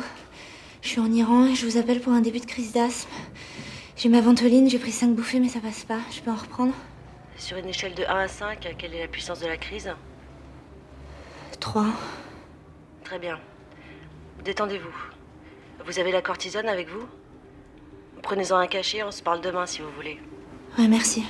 Je 0.80 0.88
suis 0.88 1.00
en 1.00 1.12
Iran 1.12 1.44
et 1.44 1.54
je 1.54 1.66
vous 1.66 1.76
appelle 1.76 2.00
pour 2.00 2.14
un 2.14 2.22
début 2.22 2.40
de 2.40 2.46
crise 2.46 2.72
d'asthme. 2.72 3.10
J'ai 3.94 4.08
ma 4.08 4.22
ventoline, 4.22 4.70
j'ai 4.70 4.78
pris 4.78 4.90
5 4.90 5.14
bouffées 5.14 5.38
mais 5.38 5.48
ça 5.48 5.60
passe 5.60 5.84
pas. 5.84 5.98
Je 6.10 6.20
peux 6.20 6.30
en 6.30 6.34
reprendre 6.34 6.72
Sur 7.36 7.58
une 7.58 7.68
échelle 7.68 7.94
de 7.94 8.04
1 8.04 8.06
à 8.06 8.26
5, 8.28 8.74
quelle 8.78 8.94
est 8.94 9.00
la 9.00 9.08
puissance 9.08 9.40
de 9.40 9.46
la 9.46 9.58
crise 9.58 9.92
3. 11.60 11.84
Très 13.04 13.18
bien. 13.18 13.38
Détendez-vous. 14.44 14.94
Vous 15.84 15.98
avez 15.98 16.10
la 16.10 16.22
cortisone 16.22 16.68
avec 16.68 16.88
vous? 16.88 17.06
Prenez-en 18.22 18.56
un 18.56 18.66
cachet, 18.66 19.02
on 19.02 19.10
se 19.10 19.22
parle 19.22 19.42
demain 19.42 19.66
si 19.66 19.82
vous 19.82 19.90
voulez. 19.90 20.18
Ouais, 20.78 20.88
merci. 20.88 21.24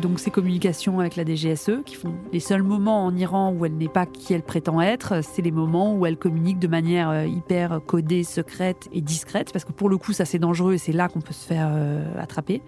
Donc 0.00 0.20
ces 0.20 0.30
communications 0.30 1.00
avec 1.00 1.16
la 1.16 1.24
DGSE, 1.24 1.82
qui 1.84 1.96
font 1.96 2.14
les 2.32 2.38
seuls 2.38 2.62
moments 2.62 3.04
en 3.04 3.16
Iran 3.16 3.52
où 3.52 3.64
elle 3.64 3.74
n'est 3.74 3.88
pas 3.88 4.06
qui 4.06 4.32
elle 4.32 4.42
prétend 4.42 4.80
être, 4.80 5.24
c'est 5.24 5.42
les 5.42 5.50
moments 5.50 5.94
où 5.94 6.06
elle 6.06 6.16
communique 6.16 6.60
de 6.60 6.68
manière 6.68 7.10
euh, 7.10 7.26
hyper 7.26 7.80
codée, 7.84 8.22
secrète 8.22 8.88
et 8.92 9.00
discrète, 9.00 9.52
parce 9.52 9.64
que 9.64 9.72
pour 9.72 9.88
le 9.88 9.98
coup 9.98 10.12
ça 10.12 10.24
c'est 10.24 10.38
dangereux 10.38 10.74
et 10.74 10.78
c'est 10.78 10.92
là 10.92 11.08
qu'on 11.08 11.20
peut 11.20 11.32
se 11.32 11.44
faire 11.44 11.68
euh, 11.72 12.04
attraper. 12.18 12.62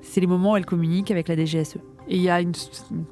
C'est 0.00 0.20
les 0.20 0.28
moments 0.28 0.52
où 0.52 0.56
elle 0.56 0.66
communique 0.66 1.10
avec 1.10 1.28
la 1.28 1.36
DGSE. 1.36 1.76
Et 2.08 2.16
il 2.16 2.22
y 2.22 2.30
a 2.30 2.40
une, 2.40 2.54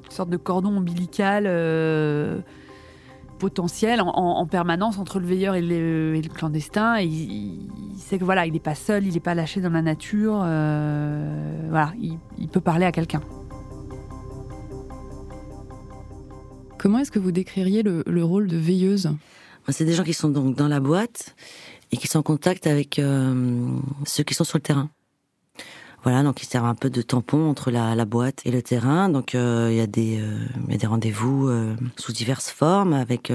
sorte 0.09 0.29
de 0.29 0.37
cordon 0.37 0.77
ombilical 0.77 1.43
euh, 1.45 2.39
potentiel 3.39 4.01
en, 4.01 4.45
permanence 4.47 4.97
entre 4.97 5.19
le 5.19 5.25
veilleur 5.27 5.55
et 5.55 5.61
le, 5.61 6.19
clandestin. 6.33 6.99
Il, 6.99 7.69
sait 7.97 8.17
que 8.17 8.23
voilà, 8.23 8.45
il 8.45 8.53
n'est 8.53 8.59
pas 8.59 8.75
seul, 8.75 9.05
il 9.05 9.13
n'est 9.13 9.19
pas 9.19 9.35
lâché 9.35 9.61
dans 9.61 9.69
la 9.69 9.81
nature. 9.81 10.39
voilà, 10.39 11.93
il 11.99 12.47
peut 12.49 12.61
parler 12.61 12.85
à 12.85 12.91
quelqu'un. 12.91 13.21
Comment 16.79 16.99
est-ce 16.99 17.11
que 17.11 17.19
vous 17.19 17.33
décririez 17.33 17.83
le, 17.83 18.23
rôle 18.23 18.47
de 18.47 18.55
veilleuse? 18.55 19.11
C'est 19.67 19.83
des 19.83 19.93
gens 19.93 20.05
qui 20.05 20.13
sont 20.13 20.29
donc 20.29 20.55
dans 20.55 20.69
la 20.69 20.79
boîte 20.79 21.35
et 21.91 21.97
qui 21.97 22.07
sont 22.07 22.19
en 22.19 22.23
contact 22.23 22.67
avec 22.67 22.99
euh, 22.99 23.67
ceux 24.05 24.23
qui 24.23 24.33
sont 24.33 24.45
sur 24.45 24.57
le 24.57 24.63
terrain. 24.63 24.89
Voilà, 26.03 26.23
donc 26.23 26.41
ils 26.41 26.45
servent 26.45 26.67
un 26.67 26.75
peu 26.75 26.89
de 26.89 27.01
tampon 27.01 27.49
entre 27.49 27.69
la, 27.69 28.05
boîte 28.05 28.41
et 28.45 28.51
le 28.51 28.61
terrain. 28.61 29.09
Donc 29.09 29.35
euh, 29.35 29.67
il 29.69 29.75
y 29.75 29.81
a 29.81 29.87
des, 29.87 30.21
euh, 30.21 30.87
rendez-vous 30.87 31.51
sous 31.97 32.13
diverses 32.13 32.49
formes 32.49 32.93
avec 32.93 33.29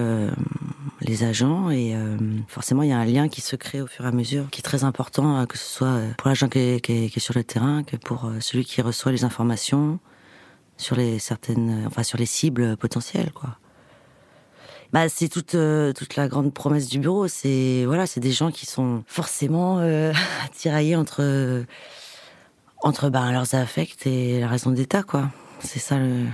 les 1.03 1.25
agents 1.25 1.69
et 1.71 1.95
forcément 2.49 2.83
il 2.83 2.89
y 2.89 2.93
a 2.93 2.99
un 2.99 3.05
lien 3.05 3.29
qui 3.29 3.43
se 3.43 3.57
crée 3.57 3.83
au 3.83 3.87
fur 3.87 4.07
et 4.07 4.09
à 4.09 4.13
mesure, 4.13 4.49
qui 4.51 4.61
est 4.61 4.65
très 4.65 4.85
important, 4.85 5.45
que 5.45 5.59
ce 5.59 5.67
soit 5.67 6.01
pour 6.17 6.29
l'agent 6.29 6.49
qui, 6.49 6.59
est 6.59 7.19
sur 7.19 7.35
le 7.35 7.45
terrain, 7.45 7.83
que 7.83 7.99
pour 7.99 8.33
celui 8.41 8.65
qui 8.65 8.81
reçoit 8.81 9.13
les 9.13 9.25
informations, 9.25 9.99
sur 10.77 10.97
les 10.97 11.19
certaines, 11.19 11.85
enfin 11.87 12.03
sur 12.03 12.19
les 12.19 12.27
cibles 12.27 12.77
potentielles, 12.77 13.33
quoi. 13.33 13.59
Bah, 14.93 15.09
c'est 15.09 15.29
toute 15.29 15.57
euh, 15.57 15.93
toute 15.93 16.15
la 16.15 16.29
grande 16.29 16.55
promesse 16.55 16.89
du 16.89 17.01
bureau. 17.01 17.27
C'est 17.27 17.85
voilà, 17.85 18.07
c'est 18.07 18.21
des 18.21 18.31
gens 18.31 18.53
qui 18.53 18.65
sont 18.65 19.03
forcément 19.09 19.81
euh, 19.81 20.13
tiraillés 20.53 20.95
entre 20.95 21.65
entre 22.81 23.11
bah, 23.11 23.33
leurs 23.33 23.55
affects 23.57 24.07
et 24.07 24.39
la 24.39 24.47
raison 24.47 24.71
d'État, 24.71 25.03
quoi. 25.03 25.31
C'est 25.59 25.81
ça 25.81 25.99
le 25.99 26.27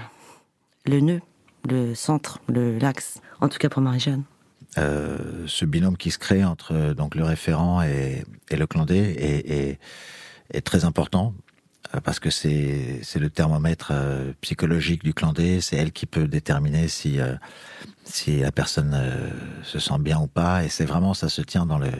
le 0.84 1.00
nœud, 1.00 1.20
le 1.68 1.94
centre, 1.94 2.40
le 2.48 2.78
l'axe. 2.78 3.20
En 3.40 3.48
tout 3.48 3.56
cas 3.56 3.70
pour 3.70 3.80
Marie-Jeanne. 3.80 4.24
Euh, 4.76 5.44
ce 5.46 5.64
binôme 5.64 5.96
qui 5.96 6.10
se 6.10 6.18
crée 6.18 6.44
entre 6.44 6.92
donc 6.92 7.14
le 7.14 7.24
référent 7.24 7.82
et, 7.82 8.24
et 8.50 8.56
le 8.56 8.66
clandé 8.66 8.96
est, 8.96 9.78
est, 10.52 10.60
très 10.60 10.84
important 10.84 11.34
parce 11.98 12.20
que 12.20 12.30
c'est 12.30 13.00
c'est 13.02 13.18
le 13.18 13.30
thermomètre 13.30 13.90
euh, 13.92 14.32
psychologique 14.40 15.02
du 15.02 15.12
clandé, 15.12 15.60
c'est 15.60 15.76
elle 15.76 15.90
qui 15.90 16.06
peut 16.06 16.28
déterminer 16.28 16.86
si 16.86 17.20
euh, 17.20 17.34
si 18.04 18.38
la 18.40 18.52
personne 18.52 18.96
se 19.62 19.78
sent 19.78 19.98
bien 20.00 20.18
ou 20.18 20.26
pas, 20.26 20.64
et 20.64 20.68
c'est 20.68 20.84
vraiment 20.84 21.14
ça 21.14 21.28
se 21.28 21.42
tient 21.42 21.66
dans 21.66 21.78
le 21.78 21.90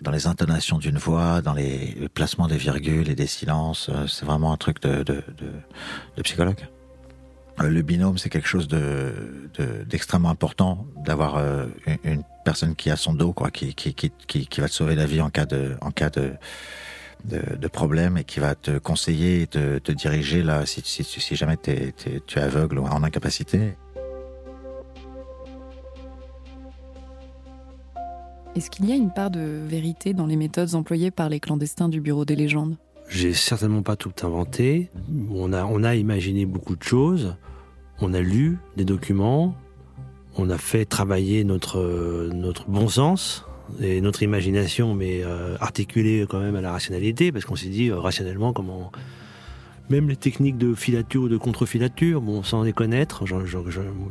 dans 0.00 0.10
les 0.10 0.26
intonations 0.26 0.78
d'une 0.78 0.98
voix, 0.98 1.42
dans 1.42 1.54
les 1.54 1.92
le 2.00 2.08
placements 2.08 2.48
des 2.48 2.56
virgules 2.56 3.08
et 3.08 3.14
des 3.14 3.26
silences, 3.26 3.90
c'est 4.06 4.24
vraiment 4.24 4.52
un 4.52 4.56
truc 4.56 4.80
de 4.82 5.02
de, 5.02 5.22
de, 6.16 6.22
psychologue. 6.22 6.68
Le 7.58 7.82
binôme, 7.82 8.16
c'est 8.16 8.30
quelque 8.30 8.48
chose 8.48 8.68
de 8.68 9.12
d'extrêmement 9.86 10.30
important 10.30 10.86
d'avoir 11.04 11.38
une, 11.86 11.98
une, 12.04 12.22
personne 12.44 12.74
qui 12.74 12.90
a 12.90 12.96
son 12.96 13.12
dos, 13.12 13.32
quoi, 13.32 13.50
qui 13.50 13.74
qui, 13.74 13.92
qui 13.92 14.12
qui 14.26 14.46
qui 14.46 14.60
va 14.60 14.68
te 14.68 14.74
sauver 14.74 14.94
la 14.94 15.06
vie 15.06 15.20
en 15.20 15.30
cas 15.30 15.46
de 15.46 15.76
en 15.80 15.90
cas 15.90 16.10
de 16.10 16.32
de, 17.24 17.68
problèmes 17.68 18.18
et 18.18 18.24
qui 18.24 18.40
va 18.40 18.54
te 18.54 18.78
conseiller 18.78 19.42
et 19.42 19.46
te, 19.46 19.92
diriger 19.92 20.42
là 20.42 20.66
si, 20.66 20.82
si, 20.84 21.36
jamais 21.36 21.56
tu 21.56 21.70
es 21.70 22.40
aveugle 22.40 22.78
ou 22.78 22.84
en 22.84 23.02
incapacité. 23.02 23.74
Est-ce 28.56 28.68
qu'il 28.68 28.88
y 28.88 28.92
a 28.92 28.96
une 28.96 29.12
part 29.12 29.30
de 29.30 29.62
vérité 29.66 30.12
dans 30.12 30.26
les 30.26 30.36
méthodes 30.36 30.74
employées 30.74 31.12
par 31.12 31.28
les 31.28 31.38
clandestins 31.38 31.88
du 31.88 32.00
Bureau 32.00 32.24
des 32.24 32.34
légendes? 32.34 32.76
J'ai 33.08 33.32
certainement 33.32 33.82
pas 33.82 33.96
tout 33.96 34.12
inventé. 34.22 34.90
On 35.32 35.52
a, 35.52 35.64
on 35.64 35.84
a 35.84 35.94
imaginé 35.94 36.46
beaucoup 36.46 36.76
de 36.76 36.82
choses. 36.82 37.36
On 38.00 38.12
a 38.12 38.20
lu 38.20 38.58
des 38.76 38.84
documents. 38.84 39.54
On 40.36 40.50
a 40.50 40.58
fait 40.58 40.84
travailler 40.84 41.44
notre, 41.44 42.28
notre 42.32 42.68
bon 42.68 42.88
sens 42.88 43.44
et 43.80 44.00
notre 44.00 44.22
imagination, 44.22 44.94
mais 44.94 45.22
euh, 45.24 45.56
articulée 45.60 46.26
quand 46.28 46.40
même 46.40 46.56
à 46.56 46.60
la 46.60 46.72
rationalité, 46.72 47.32
parce 47.32 47.44
qu'on 47.44 47.56
s'est 47.56 47.68
dit 47.68 47.90
euh, 47.90 47.98
rationnellement 47.98 48.52
comment 48.52 48.90
même 49.90 50.08
les 50.08 50.16
techniques 50.16 50.56
de 50.56 50.74
filature 50.74 51.22
ou 51.22 51.28
de 51.28 51.36
contre-filature, 51.36 52.20
bon, 52.20 52.42
sans 52.42 52.62
les 52.62 52.72
connaître, 52.72 53.24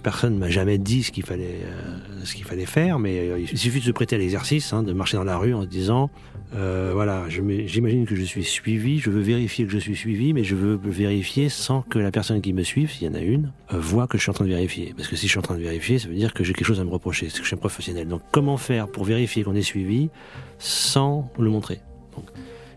personne 0.04 0.38
m'a 0.38 0.50
jamais 0.50 0.78
dit 0.78 1.04
ce 1.04 1.12
qu'il 1.12 1.24
fallait, 1.24 1.62
euh, 1.64 2.44
fallait 2.44 2.66
faire, 2.66 3.00
mais 3.00 3.30
euh, 3.30 3.40
il 3.40 3.58
suffit 3.58 3.80
de 3.80 3.86
se 3.86 3.92
prêter 3.92 4.16
à 4.16 4.20
l'exercice, 4.20 4.74
hein, 4.74 4.84
de 4.84 4.92
marcher 4.92 5.18
dans 5.18 5.24
la 5.24 5.38
rue 5.38 5.54
en 5.54 5.62
se 5.62 5.68
disant, 5.68 6.10
euh, 6.56 6.92
voilà, 6.94 7.26
j'imagine 7.30 8.06
que 8.06 8.16
je 8.16 8.24
suis 8.24 8.44
suivi, 8.44 9.00
je 9.00 9.10
veux 9.10 9.22
vérifier 9.22 9.66
que 9.66 9.72
je 9.72 9.78
suis 9.78 9.96
suivi, 9.96 10.34
mais 10.34 10.44
je 10.44 10.56
veux 10.56 10.80
vérifier 10.84 11.48
sans 11.48 11.82
que 11.82 11.98
la 11.98 12.12
personne 12.12 12.42
qui 12.42 12.52
me 12.52 12.64
suive, 12.64 12.92
s'il 12.92 13.08
y 13.08 13.10
en 13.10 13.14
a 13.14 13.22
une, 13.22 13.52
voit 13.72 14.08
que 14.08 14.18
je 14.18 14.24
suis 14.24 14.32
en 14.32 14.34
train 14.34 14.46
de 14.46 14.50
vérifier. 14.50 14.94
Parce 14.98 15.08
que 15.08 15.16
si 15.16 15.28
je 15.28 15.32
suis 15.32 15.40
en 15.40 15.44
train 15.44 15.56
de 15.56 15.62
vérifier, 15.62 15.98
ça 15.98 16.10
veut 16.10 16.16
dire 16.16 16.34
que 16.34 16.44
j'ai 16.44 16.54
quelque 16.54 16.68
chose 16.68 16.82
à 16.82 16.84
me 16.84 16.92
reprocher, 16.92 17.30
c'est 17.30 17.38
que 17.38 17.44
je 17.44 17.48
suis 17.48 17.56
un 17.56 17.60
professionnel. 17.60 18.08
Donc 18.08 18.22
comment 18.32 18.58
faire 18.58 18.88
pour 18.90 19.06
vérifier 19.06 19.44
qu'on 19.44 19.56
est 19.56 19.62
suivi 19.62 20.10
sans 20.58 21.32
le 21.40 21.50
montrer? 21.50 21.80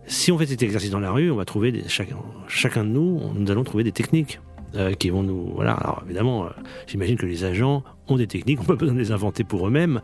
Si 0.06 0.32
on 0.32 0.38
fait 0.38 0.47
cet 0.47 0.62
exercice 0.62 0.90
dans 0.90 1.00
la 1.00 1.11
rue, 1.11 1.30
on 1.30 1.37
va 1.37 1.44
trouver 1.44 1.73
des, 1.73 1.88
chacun, 1.88 2.16
chacun 2.49 2.85
de 2.85 2.90
nous, 2.90 3.21
nous 3.35 3.50
allons 3.50 3.64
trouver 3.64 3.85
des 3.85 3.92
techniques 3.92 4.40
euh, 4.75 4.94
qui 4.94 5.11
vont 5.11 5.23
nous. 5.23 5.52
Voilà. 5.54 5.75
Alors 5.75 6.02
évidemment, 6.04 6.47
euh, 6.47 6.50
j'imagine 6.87 7.16
que 7.16 7.26
les 7.26 7.44
agents 7.44 7.85
ont 8.09 8.16
des 8.16 8.26
techniques, 8.26 8.61
on 8.61 8.64
peut 8.64 8.76
pas 8.76 8.80
besoin 8.80 8.94
de 8.94 9.00
les 9.00 9.12
inventer 9.12 9.44
pour 9.44 9.66
eux-mêmes, 9.66 10.00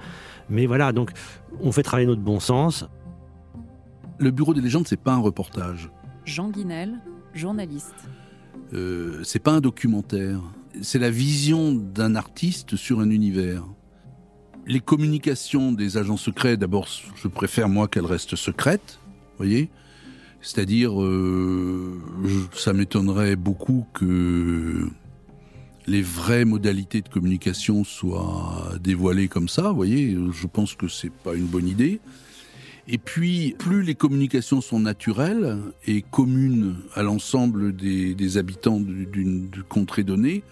mais 0.48 0.66
voilà. 0.66 0.92
Donc, 0.92 1.10
on 1.60 1.72
fait 1.72 1.82
travailler 1.82 2.06
notre 2.06 2.22
bon 2.22 2.40
sens. 2.40 2.86
Le 4.18 4.30
Bureau 4.30 4.54
des 4.54 4.60
légendes, 4.60 4.86
c'est 4.86 5.00
pas 5.00 5.12
un 5.12 5.20
reportage. 5.20 5.90
Jean 6.24 6.50
Guinel, 6.50 6.98
journaliste. 7.34 7.94
Euh, 8.74 9.20
c'est 9.24 9.38
pas 9.38 9.52
un 9.52 9.60
documentaire. 9.60 10.40
C'est 10.82 10.98
la 10.98 11.10
vision 11.10 11.72
d'un 11.72 12.14
artiste 12.14 12.76
sur 12.76 13.00
un 13.00 13.10
univers. 13.10 13.64
Les 14.66 14.80
communications 14.80 15.72
des 15.72 15.96
agents 15.96 16.18
secrets, 16.18 16.56
d'abord, 16.56 16.86
je 17.14 17.28
préfère 17.28 17.70
moi 17.70 17.88
qu'elles 17.88 18.04
restent 18.04 18.36
secrètes, 18.36 19.00
voyez. 19.38 19.70
C'est-à-dire, 20.40 21.02
euh, 21.02 22.00
ça 22.54 22.72
m'étonnerait 22.72 23.36
beaucoup 23.36 23.86
que 23.92 24.88
les 25.86 26.02
vraies 26.02 26.44
modalités 26.44 27.00
de 27.00 27.08
communication 27.08 27.82
soient 27.82 28.74
dévoilées 28.80 29.28
comme 29.28 29.48
ça. 29.48 29.70
Vous 29.70 29.76
voyez, 29.76 30.16
je 30.32 30.46
pense 30.46 30.74
que 30.74 30.86
c'est 30.86 31.12
pas 31.12 31.34
une 31.34 31.46
bonne 31.46 31.66
idée. 31.66 32.00
Et 32.90 32.98
puis, 32.98 33.54
plus 33.58 33.82
les 33.82 33.94
communications 33.94 34.62
sont 34.62 34.80
naturelles 34.80 35.58
et 35.86 36.02
communes 36.02 36.76
à 36.94 37.02
l'ensemble 37.02 37.76
des, 37.76 38.38
habitants 38.38 38.80
d'une 38.80 39.50
contrée 39.68 40.04
donnée, 40.04 40.42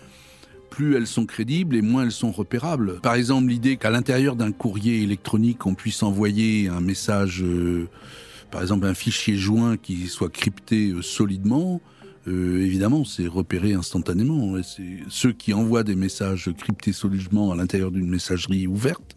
plus 0.69 0.97
elles 0.97 1.07
sont 1.07 1.25
crédibles 1.25 1.77
et 1.77 1.81
moins 1.81 2.03
elles 2.03 2.13
sont 2.13 2.33
repérables. 2.33 3.01
Par 3.01 3.15
exemple, 3.15 3.49
l'idée 3.49 3.79
qu'à 3.79 3.91
l'intérieur 3.91 4.37
d'un 4.37 4.53
courrier 4.53 5.03
électronique, 5.03 5.65
on 5.65 5.75
puisse 5.75 6.03
envoyer 6.03 6.69
un 6.69 6.81
message 6.81 7.43
euh, 7.43 7.89
par 8.51 8.63
exemple 8.63 8.87
un 8.87 8.95
fichier 8.95 9.37
joint 9.37 9.77
qui 9.77 10.07
soit 10.07 10.31
crypté 10.31 10.91
euh, 10.91 11.03
solidement, 11.03 11.81
euh, 12.29 12.65
évidemment, 12.65 13.05
c'est 13.05 13.27
repéré 13.27 13.75
instantanément. 13.75 14.55
Ceux 15.09 15.33
qui 15.33 15.55
envoient 15.55 15.85
des 15.85 15.95
messages 15.95 16.51
cryptés 16.59 16.93
sauvagement 16.93 17.53
à 17.53 17.57
l'intérieur 17.57 17.91
d'une 17.91 18.09
messagerie 18.09 18.67
ouverte 18.67 19.17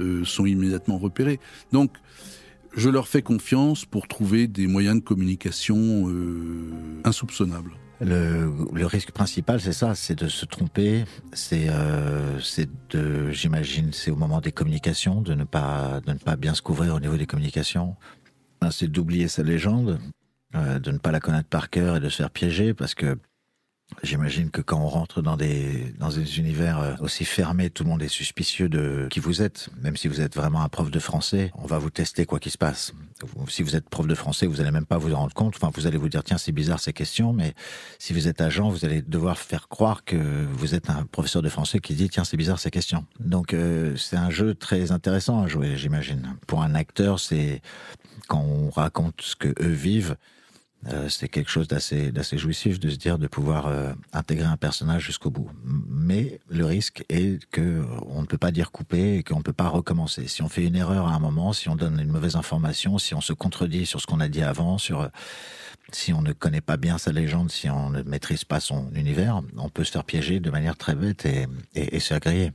euh, 0.00 0.24
sont 0.24 0.46
immédiatement 0.46 0.98
repérés. 0.98 1.40
Donc, 1.72 1.90
je 2.76 2.90
leur 2.90 3.08
fais 3.08 3.22
confiance 3.22 3.86
pour 3.86 4.06
trouver 4.06 4.46
des 4.46 4.66
moyens 4.66 4.96
de 4.96 5.00
communication 5.00 6.08
euh, 6.08 6.70
insoupçonnables. 7.04 7.72
Le, 8.02 8.84
risque 8.84 9.10
principal, 9.12 9.58
c'est 9.58 9.72
ça, 9.72 9.94
c'est 9.94 10.14
de 10.14 10.28
se 10.28 10.44
tromper, 10.44 11.06
c'est, 11.32 11.68
euh, 11.70 12.38
j'imagine, 13.30 13.94
c'est 13.94 14.10
au 14.10 14.16
moment 14.16 14.42
des 14.42 14.52
communications, 14.52 15.22
de 15.22 15.32
ne 15.32 15.44
pas 15.44 16.02
bien 16.38 16.52
se 16.52 16.60
couvrir 16.60 16.94
au 16.94 17.00
niveau 17.00 17.16
des 17.16 17.24
communications. 17.24 17.96
C'est 18.70 18.88
d'oublier 18.88 19.28
sa 19.28 19.42
légende, 19.42 19.98
euh, 20.54 20.78
de 20.78 20.90
ne 20.90 20.98
pas 20.98 21.12
la 21.12 21.20
connaître 21.20 21.48
par 21.48 21.70
cœur 21.70 21.96
et 21.96 22.00
de 22.00 22.08
se 22.08 22.16
faire 22.16 22.30
piéger, 22.30 22.74
parce 22.74 22.94
que 22.94 23.18
J'imagine 24.02 24.50
que 24.50 24.60
quand 24.60 24.80
on 24.80 24.88
rentre 24.88 25.22
dans 25.22 25.36
des 25.36 25.94
dans 25.98 26.10
des 26.10 26.38
univers 26.38 26.80
euh, 26.80 26.94
aussi 27.00 27.24
fermés, 27.24 27.70
tout 27.70 27.84
le 27.84 27.90
monde 27.90 28.02
est 28.02 28.08
suspicieux 28.08 28.68
de 28.68 29.06
qui 29.10 29.20
vous 29.20 29.42
êtes. 29.42 29.68
Même 29.80 29.96
si 29.96 30.08
vous 30.08 30.20
êtes 30.20 30.34
vraiment 30.34 30.62
un 30.62 30.68
prof 30.68 30.90
de 30.90 30.98
français, 30.98 31.52
on 31.54 31.66
va 31.66 31.78
vous 31.78 31.90
tester 31.90 32.26
quoi 32.26 32.40
qu'il 32.40 32.50
se 32.50 32.58
passe. 32.58 32.92
Si 33.48 33.62
vous 33.62 33.76
êtes 33.76 33.88
prof 33.88 34.06
de 34.06 34.14
français, 34.14 34.46
vous 34.46 34.60
allez 34.60 34.72
même 34.72 34.86
pas 34.86 34.98
vous 34.98 35.14
en 35.14 35.18
rendre 35.18 35.34
compte. 35.34 35.54
Enfin, 35.56 35.70
vous 35.74 35.86
allez 35.86 35.98
vous 35.98 36.08
dire 36.08 36.24
tiens 36.24 36.36
c'est 36.36 36.52
bizarre 36.52 36.80
ces 36.80 36.92
questions, 36.92 37.32
mais 37.32 37.54
si 37.98 38.12
vous 38.12 38.26
êtes 38.26 38.40
agent, 38.40 38.68
vous 38.68 38.84
allez 38.84 39.02
devoir 39.02 39.38
faire 39.38 39.68
croire 39.68 40.04
que 40.04 40.16
vous 40.52 40.74
êtes 40.74 40.90
un 40.90 41.04
professeur 41.04 41.42
de 41.42 41.48
français 41.48 41.78
qui 41.78 41.94
dit 41.94 42.08
tiens 42.08 42.24
c'est 42.24 42.36
bizarre 42.36 42.58
ces 42.58 42.72
questions. 42.72 43.06
Donc 43.20 43.54
euh, 43.54 43.96
c'est 43.96 44.16
un 44.16 44.30
jeu 44.30 44.54
très 44.54 44.90
intéressant 44.90 45.42
à 45.42 45.46
jouer, 45.46 45.76
j'imagine. 45.76 46.36
Pour 46.48 46.62
un 46.62 46.74
acteur, 46.74 47.20
c'est 47.20 47.62
quand 48.26 48.40
on 48.40 48.68
raconte 48.70 49.20
ce 49.20 49.36
que 49.36 49.54
eux 49.60 49.72
vivent 49.72 50.16
euh, 50.92 51.08
c'est 51.08 51.28
quelque 51.28 51.50
chose 51.50 51.68
d'assez 51.68 52.12
d'assez 52.12 52.38
jouissif 52.38 52.78
de 52.78 52.88
se 52.90 52.96
dire 52.96 53.18
de 53.18 53.26
pouvoir 53.26 53.66
euh, 53.66 53.92
intégrer 54.12 54.46
un 54.46 54.56
personnage 54.56 55.02
jusqu'au 55.02 55.30
bout. 55.30 55.50
Mais 55.64 56.40
le 56.48 56.64
risque 56.64 57.04
est 57.08 57.44
que 57.50 57.84
on 58.06 58.22
ne 58.22 58.26
peut 58.26 58.38
pas 58.38 58.52
dire 58.52 58.70
couper 58.70 59.16
et 59.16 59.22
qu'on 59.22 59.38
ne 59.38 59.42
peut 59.42 59.52
pas 59.52 59.68
recommencer. 59.68 60.28
Si 60.28 60.42
on 60.42 60.48
fait 60.48 60.64
une 60.64 60.76
erreur 60.76 61.08
à 61.08 61.14
un 61.14 61.18
moment, 61.18 61.52
si 61.52 61.68
on 61.68 61.76
donne 61.76 61.98
une 62.00 62.10
mauvaise 62.10 62.36
information, 62.36 62.98
si 62.98 63.14
on 63.14 63.20
se 63.20 63.32
contredit 63.32 63.86
sur 63.86 64.00
ce 64.00 64.06
qu'on 64.06 64.20
a 64.20 64.28
dit 64.28 64.42
avant, 64.42 64.78
sur 64.78 65.00
euh, 65.00 65.08
si 65.92 66.12
on 66.12 66.22
ne 66.22 66.32
connaît 66.32 66.60
pas 66.60 66.76
bien 66.76 66.98
sa 66.98 67.12
légende, 67.12 67.50
si 67.50 67.68
on 67.68 67.90
ne 67.90 68.02
maîtrise 68.02 68.44
pas 68.44 68.60
son 68.60 68.90
univers, 68.94 69.42
on 69.56 69.68
peut 69.68 69.84
se 69.84 69.92
faire 69.92 70.04
piéger 70.04 70.40
de 70.40 70.50
manière 70.50 70.76
très 70.76 70.94
bête 70.94 71.26
et, 71.26 71.46
et, 71.74 71.96
et. 71.96 72.52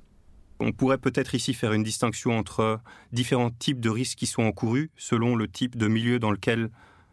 On 0.60 0.72
pourrait 0.72 0.98
peut-être 0.98 1.34
ici 1.34 1.54
faire 1.54 1.74
une 1.74 1.84
distinction 1.84 2.38
entre 2.38 2.80
différents 3.12 3.50
types 3.50 3.80
de 3.80 3.90
risques 3.90 4.18
qui 4.18 4.28
sont 4.28 4.44
encourus 4.44 4.92
selon 4.96 5.36
le 5.36 5.48
type 5.48 5.76
de 5.76 5.88
milieu 5.88 6.20
dans 6.20 6.32
lequel 6.32 6.70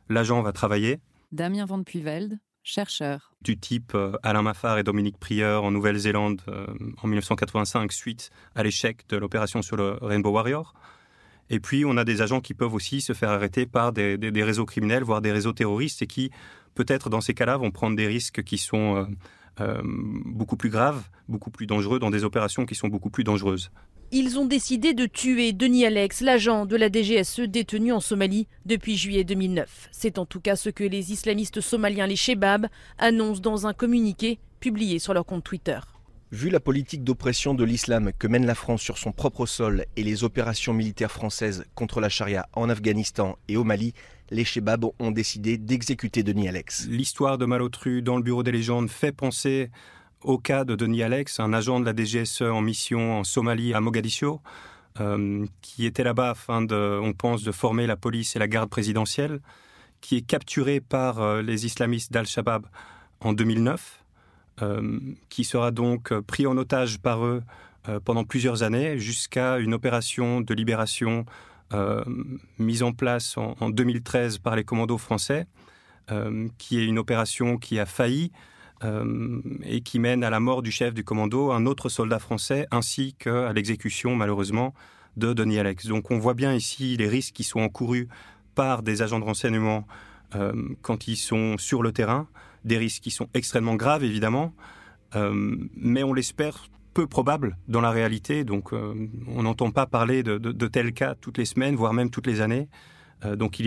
l'agent 0.09 0.43
va 0.43 0.53
travailler. 0.53 1.01
Damien 1.33 1.67
Van 1.67 1.83
Puyvelde, 1.83 2.39
chercheur. 2.63 3.33
Du 3.43 3.59
type 3.59 3.93
euh, 3.95 4.13
Alain 4.23 4.43
Maffard 4.43 4.79
et 4.79 4.83
Dominique 4.83 5.19
Prieur 5.19 5.65
en 5.65 5.71
Nouvelle-Zélande 5.71 6.41
euh, 6.49 6.67
en 7.03 7.07
1985 7.07 7.93
suite 7.93 8.31
à 8.55 8.63
l'échec 8.63 9.07
de 9.09 9.17
l'opération 9.17 9.63
sur 9.63 9.77
le 9.77 9.99
Rainbow 10.01 10.31
Warrior. 10.31 10.75
Et 11.51 11.61
puis, 11.61 11.85
on 11.85 11.97
a 11.97 12.05
des 12.05 12.21
agents 12.21 12.41
qui 12.41 12.55
peuvent 12.55 12.75
aussi 12.75 13.01
se 13.01 13.15
faire 13.15 13.31
arrêter 13.31 13.67
par 13.67 13.93
des, 13.93 14.19
réseaux 14.43 14.67
criminels, 14.67 15.03
voire 15.03 15.23
des 15.23 15.33
réseaux 15.33 15.55
terroristes, 15.55 16.03
et 16.03 16.07
qui, 16.07 16.31
peut-être 16.75 17.09
dans 17.09 17.23
ces 17.23 17.33
cas-là, 17.33 17.57
vont 17.57 17.71
prendre 17.71 17.97
des 17.97 18.07
risques 18.07 18.43
qui 18.43 18.59
sont 18.59 19.09
euh, 19.61 19.83
beaucoup 19.85 20.57
plus 20.57 20.69
graves, 20.69 21.03
beaucoup 21.27 21.51
plus 21.51 21.67
dangereux, 21.67 21.99
dans 21.99 22.11
des 22.11 22.25
opérations 22.25 22.67
qui 22.67 22.75
sont 22.75 22.89
beaucoup 22.89 23.11
plus 23.11 23.25
dangereuses. 23.25 23.71
Ils 24.11 24.39
ont 24.39 24.47
décidé 24.47 24.95
de 24.95 25.05
tuer 25.05 25.53
Denis 25.53 25.85
Alex, 25.85 26.23
l'agent 26.23 26.65
de 26.65 26.77
la 26.77 26.89
DGSE 26.91 27.41
détenu 27.41 27.93
en 27.93 28.01
Somalie 28.01 28.47
depuis 28.65 28.97
juillet 28.97 29.23
2009. 29.23 29.91
C'est 29.93 30.17
en 30.17 30.25
tout 30.25 30.41
cas 30.41 30.57
ce 30.57 30.71
que 30.71 30.83
les 30.83 31.13
islamistes 31.13 31.61
somaliens, 31.61 32.07
les 32.07 32.17
Shebab, 32.17 32.69
annoncent 32.97 33.43
dans 33.43 33.67
un 33.67 33.75
communiqué 33.75 34.39
publié 34.61 34.99
sur 34.99 35.13
leur 35.13 35.27
compte 35.27 35.45
Twitter. 35.45 35.79
Vu 36.33 36.49
la 36.49 36.59
politique 36.59 37.05
d'oppression 37.05 37.53
de 37.53 37.65
l'islam 37.65 38.13
que 38.19 38.27
mène 38.27 38.47
la 38.47 38.55
France 38.55 38.81
sur 38.81 38.97
son 38.97 39.13
propre 39.13 39.45
sol 39.45 39.85
et 39.97 40.03
les 40.03 40.25
opérations 40.25 40.73
militaires 40.73 41.13
françaises 41.13 41.65
contre 41.75 42.01
la 42.01 42.09
charia 42.09 42.49
en 42.55 42.71
Afghanistan 42.71 43.37
et 43.47 43.59
au 43.59 43.65
Mali, 43.65 43.93
les 44.31 44.45
Shebab 44.45 44.87
ont 44.99 45.11
décidé 45.11 45.59
d'exécuter 45.59 46.23
Denis 46.23 46.49
Alex. 46.49 46.87
L'histoire 46.89 47.37
de 47.37 47.45
Malotru 47.45 48.01
dans 48.01 48.17
le 48.17 48.23
bureau 48.23 48.43
des 48.43 48.53
légendes 48.53 48.89
fait 48.89 49.13
penser 49.13 49.71
au 50.23 50.39
cas 50.39 50.65
de 50.65 50.75
Denis 50.75 51.03
Alex, 51.03 51.41
un 51.41 51.53
agent 51.53 51.81
de 51.81 51.85
la 51.85 51.95
DGSE 51.95 52.43
en 52.43 52.61
mission 52.61 53.19
en 53.19 53.25
Somalie 53.25 53.75
à 53.75 53.81
Mogadiscio, 53.81 54.41
euh, 55.01 55.47
qui 55.63 55.87
était 55.87 56.03
là-bas 56.03 56.31
afin 56.31 56.63
de, 56.63 56.99
on 57.01 57.13
pense, 57.13 57.43
de 57.43 57.53
former 57.53 57.87
la 57.87 57.97
police 57.97 58.35
et 58.35 58.39
la 58.39 58.49
garde 58.49 58.69
présidentielle, 58.69 59.41
qui 60.01 60.17
est 60.17 60.27
capturé 60.27 60.81
par 60.81 61.21
euh, 61.21 61.43
les 61.43 61.67
islamistes 61.67 62.13
d'Al-Shabaab 62.13 62.67
en 63.21 63.33
2009, 63.33 64.05
euh, 64.63 64.99
qui 65.29 65.45
sera 65.45 65.71
donc 65.71 66.13
pris 66.21 66.47
en 66.47 66.57
otage 66.57 66.99
par 66.99 67.25
eux 67.25 67.43
pendant 68.05 68.25
plusieurs 68.25 68.65
années 68.65 68.99
jusqu'à 68.99 69.57
une 69.57 69.73
opération 69.73 70.43
de 70.43 70.53
libération 70.53 71.25
mise 72.59 72.83
en 72.83 72.93
place 72.93 73.39
en, 73.39 73.57
en, 73.61 73.71
2013 73.71 74.39
par 74.39 74.57
les 74.57 74.65
commandos 74.65 74.99
français, 74.99 75.47
qui 76.59 76.79
est 76.79 76.85
une 76.85 76.99
opération 76.99 77.57
qui 77.57 77.79
a 77.79 77.87
failli 77.87 78.31
euh, 78.85 79.41
et 79.65 79.81
qui 79.81 79.99
mène 79.99 80.23
à 80.23 80.31
la 80.31 80.39
mort 80.39 80.63
du 80.63 80.71
chef 80.71 80.95
du 80.95 81.03
commando, 81.03 81.51
un 81.51 81.67
autre 81.67 81.89
soldat 81.89 82.21
français, 82.21 82.69
ainsi 82.71 83.15
qu'à 83.15 83.53
l'exécution, 83.53 84.15
malheureusement, 84.15 84.73
de 85.17 85.33
Denis 85.33 85.59
Alex. 85.59 85.87
Donc 85.87 86.13
on 86.13 86.19
voit 86.19 86.35
bien 86.35 86.55
ici 86.55 86.97
les 86.97 87.09
risques 87.09 87.35
qui 87.35 87.43
sont 87.43 87.61
encourus 87.61 88.09
par 88.55 88.85
des 88.85 89.03
agents 89.03 89.19
de 89.19 89.25
renseignement 89.25 89.85
euh, 90.37 90.53
quand 90.83 91.09
ils 91.09 91.17
sont 91.17 91.59
sur 91.59 91.83
le 91.83 91.91
terrain, 91.91 92.29
des 92.65 92.79
risques 92.79 93.03
qui 93.03 93.11
sont 93.11 93.29
extrêmement 93.35 93.75
graves, 93.75 94.05
évidemment, 94.05 94.55
euh, 95.17 95.57
mais 95.75 96.05
on 96.05 96.13
l'espère 96.13 96.69
peu 96.95 97.09
probable 97.09 97.57
dans 97.67 97.81
la 97.81 97.91
réalité. 97.91 98.45
Donc 98.45 98.73
on 98.73 99.43
n'entend 99.43 99.73
pas 99.73 99.87
parler 99.87 100.23
de, 100.23 100.67
tels 100.69 100.93
cas 100.93 101.17
toutes 101.17 101.39
les 101.39 101.45
semaines, 101.47 101.75
voire 101.75 101.93
même 101.93 102.11
toutes 102.11 102.27
les 102.27 102.41
années. 102.41 102.69
donc 103.37 103.63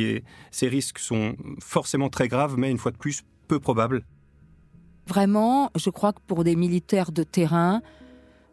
ces 0.51 0.67
risques 0.67 0.99
sont 0.99 1.35
forcément 1.59 2.09
très 2.09 2.27
graves, 2.27 2.57
mais 2.57 2.69
une 2.71 2.77
fois 2.77 2.91
de 2.91 2.97
plus, 2.97 3.23
peu 3.47 3.59
probables. 3.59 4.03
Vraiment, 5.11 5.71
je 5.75 5.89
crois 5.89 6.13
que 6.13 6.21
pour 6.25 6.45
des 6.45 6.55
militaires 6.55 7.11
de 7.11 7.23
terrain, 7.23 7.81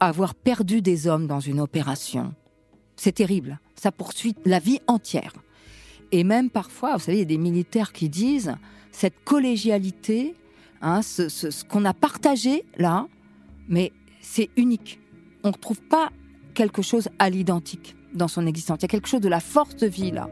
avoir 0.00 0.34
perdu 0.34 0.82
des 0.82 1.06
hommes 1.06 1.28
dans 1.28 1.38
une 1.38 1.60
opération, 1.60 2.34
c'est 2.96 3.12
terrible. 3.12 3.60
Ça 3.76 3.92
poursuit 3.92 4.34
la 4.44 4.58
vie 4.58 4.80
entière. 4.88 5.34
Et 6.10 6.24
même 6.24 6.50
parfois, 6.50 6.96
vous 6.96 7.04
savez, 7.04 7.18
il 7.18 7.20
y 7.20 7.22
a 7.22 7.26
des 7.26 7.38
militaires 7.38 7.92
qui 7.92 8.08
disent 8.08 8.56
cette 8.90 9.22
collégialité, 9.22 10.34
hein, 10.82 11.00
ce, 11.00 11.28
ce 11.28 11.64
qu'on 11.64 11.84
a 11.84 11.94
partagé 11.94 12.64
là, 12.76 13.06
mais 13.68 13.92
c'est 14.20 14.50
unique. 14.56 14.98
On 15.44 15.50
ne 15.50 15.52
retrouve 15.52 15.82
pas 15.82 16.10
quelque 16.54 16.82
chose 16.82 17.08
à 17.20 17.30
l'identique 17.30 17.94
dans 18.14 18.26
son 18.26 18.48
existence. 18.48 18.78
Il 18.80 18.82
y 18.82 18.86
a 18.86 18.88
quelque 18.88 19.06
chose 19.06 19.20
de 19.20 19.28
la 19.28 19.38
force 19.38 19.76
de 19.76 19.86
vie 19.86 20.10
là. 20.10 20.28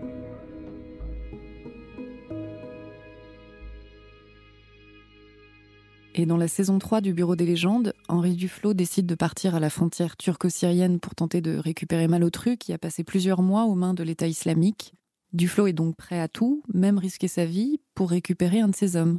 Et 6.18 6.24
dans 6.24 6.38
la 6.38 6.48
saison 6.48 6.78
3 6.78 7.02
du 7.02 7.12
Bureau 7.12 7.36
des 7.36 7.44
légendes, 7.44 7.92
Henri 8.08 8.36
Duflo 8.36 8.72
décide 8.72 9.04
de 9.04 9.14
partir 9.14 9.54
à 9.54 9.60
la 9.60 9.68
frontière 9.68 10.16
turco-syrienne 10.16 10.98
pour 10.98 11.14
tenter 11.14 11.42
de 11.42 11.58
récupérer 11.58 12.08
Malotru, 12.08 12.56
qui 12.56 12.72
a 12.72 12.78
passé 12.78 13.04
plusieurs 13.04 13.42
mois 13.42 13.64
aux 13.64 13.74
mains 13.74 13.92
de 13.92 14.02
l'État 14.02 14.26
islamique. 14.26 14.94
Duflo 15.34 15.66
est 15.66 15.74
donc 15.74 15.94
prêt 15.94 16.18
à 16.18 16.26
tout, 16.26 16.62
même 16.72 16.96
risquer 16.96 17.28
sa 17.28 17.44
vie, 17.44 17.80
pour 17.94 18.08
récupérer 18.08 18.60
un 18.60 18.68
de 18.68 18.74
ses 18.74 18.96
hommes. 18.96 19.18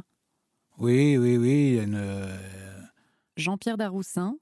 Oui, 0.78 1.16
oui, 1.16 1.36
oui. 1.36 1.78
Euh, 1.80 2.36
Jean-Pierre 3.36 3.76
Daroussin, 3.76 4.36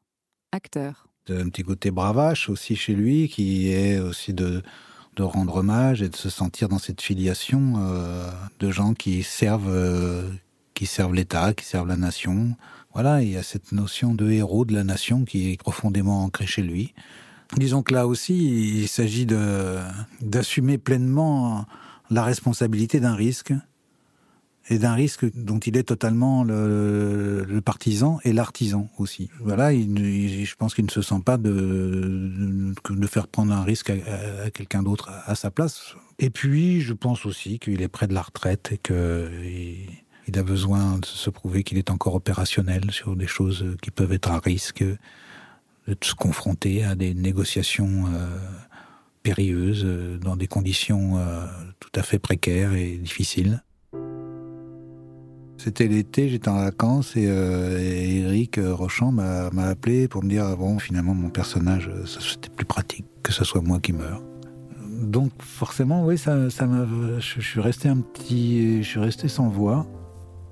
acteur. 0.51 1.09
Un 1.29 1.51
petit 1.51 1.63
côté 1.63 1.91
bravache 1.91 2.49
aussi 2.49 2.75
chez 2.75 2.95
lui, 2.95 3.29
qui 3.29 3.69
est 3.69 3.99
aussi 3.99 4.33
de, 4.33 4.63
de 5.17 5.23
rendre 5.23 5.57
hommage 5.57 6.01
et 6.01 6.09
de 6.09 6.17
se 6.17 6.31
sentir 6.31 6.71
dans 6.71 6.79
cette 6.79 7.03
filiation 7.03 7.75
euh, 7.77 8.31
de 8.61 8.71
gens 8.71 8.95
qui 8.95 9.23
servent, 9.23 9.69
euh, 9.69 10.31
qui 10.77 10.87
servent 10.87 11.15
l'État, 11.15 11.55
qui 11.55 11.65
servent 11.65 11.89
la 11.89 11.97
nation. 11.97 12.55
Voilà, 12.93 13.23
il 13.23 13.31
y 13.31 13.37
a 13.37 13.43
cette 13.43 13.73
notion 13.73 14.15
de 14.15 14.31
héros 14.31 14.67
de 14.67 14.75
la 14.75 14.85
nation 14.85 15.25
qui 15.25 15.51
est 15.51 15.57
profondément 15.57 16.23
ancrée 16.23 16.47
chez 16.47 16.63
lui. 16.63 16.95
Disons 17.57 17.83
que 17.83 17.95
là 17.95 18.07
aussi, 18.07 18.83
il 18.83 18.89
s'agit 18.89 19.27
d'assumer 20.21 20.79
pleinement 20.79 21.65
la 22.11 22.23
responsabilité 22.23 23.01
d'un 23.01 23.15
risque 23.15 23.53
et 24.69 24.79
d'un 24.79 24.95
risque 24.95 25.25
dont 25.35 25.61
il 25.61 25.77
est 25.77 25.85
totalement 25.85 26.45
le, 26.45 27.61
partisan 27.65 28.19
et 28.25 28.33
l'artisan 28.33 28.91
aussi. 28.99 29.31
Voilà, 29.41 29.73
il, 29.73 30.45
je 30.45 30.57
pense 30.57 30.75
qu'il 30.75 30.85
ne 30.85 30.91
se 30.91 31.03
sent 31.03 31.21
pas 31.25 31.39
de, 31.39 32.75
faire 33.07 33.29
prendre 33.29 33.53
un 33.53 33.63
risque 33.63 33.91
à, 33.91 34.51
quelqu'un 34.51 34.83
d'autre 34.83 35.11
à, 35.25 35.35
sa 35.37 35.51
place. 35.51 35.95
Et 36.19 36.31
puis, 36.31 36.81
je 36.81 36.93
pense 36.93 37.25
aussi 37.25 37.59
qu'il 37.59 37.81
est 37.81 37.89
près 37.89 38.09
de 38.09 38.15
la 38.15 38.23
retraite 38.23 38.73
et 38.73 38.79
que 38.79 39.31
a 40.35 40.43
besoin 40.43 40.99
de 40.99 41.07
se 41.07 41.31
prouver 41.31 41.63
qu'il 41.63 41.79
est 41.79 41.91
encore 41.91 42.15
opérationnel 42.15 42.91
sur 42.91 43.15
des 43.15 43.27
choses 43.27 43.77
qui 43.83 43.91
peuvent 43.91 44.13
être 44.13 44.31
à 44.31 44.39
risque, 44.39 44.83
de 44.83 45.97
se 46.03 46.15
confronter 46.15 46.83
à 46.83 46.95
des 46.97 47.15
négociations 47.15 48.07
euh, 48.13 48.39
périlleuses 49.23 49.85
euh, 49.85 50.19
dans 50.19 50.37
des 50.37 50.47
conditions 50.47 51.19
euh, 51.19 51.47
tout 51.81 51.91
à 51.95 52.03
fait 52.03 52.19
précaires 52.19 52.75
et 52.75 52.97
difficiles. 52.97 53.63
C'était 55.59 55.89
l'été, 55.89 56.29
j'étais 56.29 56.49
en 56.49 56.63
vacances 56.63 57.17
et, 57.17 57.27
euh, 57.29 57.79
Eric 57.79 58.61
Rochant 58.63 59.11
m'a 59.11 59.49
appelé 59.65 60.07
pour 60.07 60.23
me 60.23 60.29
dire 60.29 60.57
bon 60.57 60.79
finalement 60.79 61.15
mon 61.15 61.31
personnage 61.31 61.89
euh, 61.89 62.05
c'était 62.07 62.51
plus 62.51 62.67
pratique 62.67 63.07
que 63.23 63.33
ce 63.33 63.45
soit 63.45 63.63
moi 63.63 63.81
qui 63.81 63.93
meure. 63.93 64.23
Donc 65.03 65.33
forcément 65.41 66.05
oui 66.05 66.19
ça 66.19 66.51
ça 66.51 66.69
je, 66.69 67.19
je 67.19 67.41
suis 67.41 67.61
resté 67.61 67.89
un 67.89 67.99
petit 67.99 68.83
je 68.83 68.89
suis 68.89 69.01
resté 69.01 69.29
sans 69.29 69.49
voix. 69.49 69.87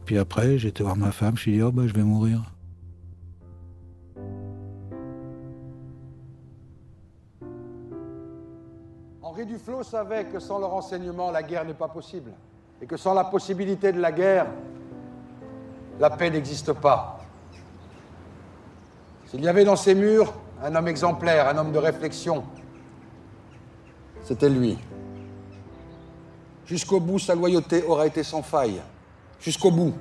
Puis 0.04 0.18
après 0.18 0.54
été 0.54 0.82
voir 0.82 0.96
ma 0.96 1.12
femme, 1.12 1.36
je 1.36 1.44
lui 1.44 1.52
ai 1.52 1.56
dit 1.56 1.62
oh 1.62 1.72
bah 1.72 1.84
je 1.86 1.94
vais 1.94 2.02
mourir. 2.02 2.42
Henri 9.22 9.46
Duflo 9.46 9.82
savait 9.82 10.26
que 10.26 10.38
sans 10.38 10.58
le 10.58 10.66
renseignement, 10.66 11.30
la 11.30 11.42
guerre 11.42 11.64
n'est 11.64 11.74
pas 11.74 11.88
possible. 11.88 12.32
Et 12.82 12.86
que 12.86 12.96
sans 12.96 13.14
la 13.14 13.24
possibilité 13.24 13.92
de 13.92 14.00
la 14.00 14.12
guerre, 14.12 14.46
la 15.98 16.10
paix 16.10 16.30
n'existe 16.30 16.72
pas. 16.72 17.20
S'il 19.26 19.42
y 19.42 19.48
avait 19.48 19.64
dans 19.64 19.76
ces 19.76 19.94
murs 19.94 20.34
un 20.62 20.74
homme 20.74 20.88
exemplaire, 20.88 21.48
un 21.48 21.56
homme 21.56 21.72
de 21.72 21.78
réflexion, 21.78 22.44
c'était 24.22 24.50
lui. 24.50 24.78
Jusqu'au 26.66 27.00
bout, 27.00 27.18
sa 27.18 27.34
loyauté 27.34 27.82
aura 27.84 28.06
été 28.06 28.22
sans 28.22 28.42
faille. 28.42 28.80
Jusqu'au 29.44 29.70
bout, 29.70 29.92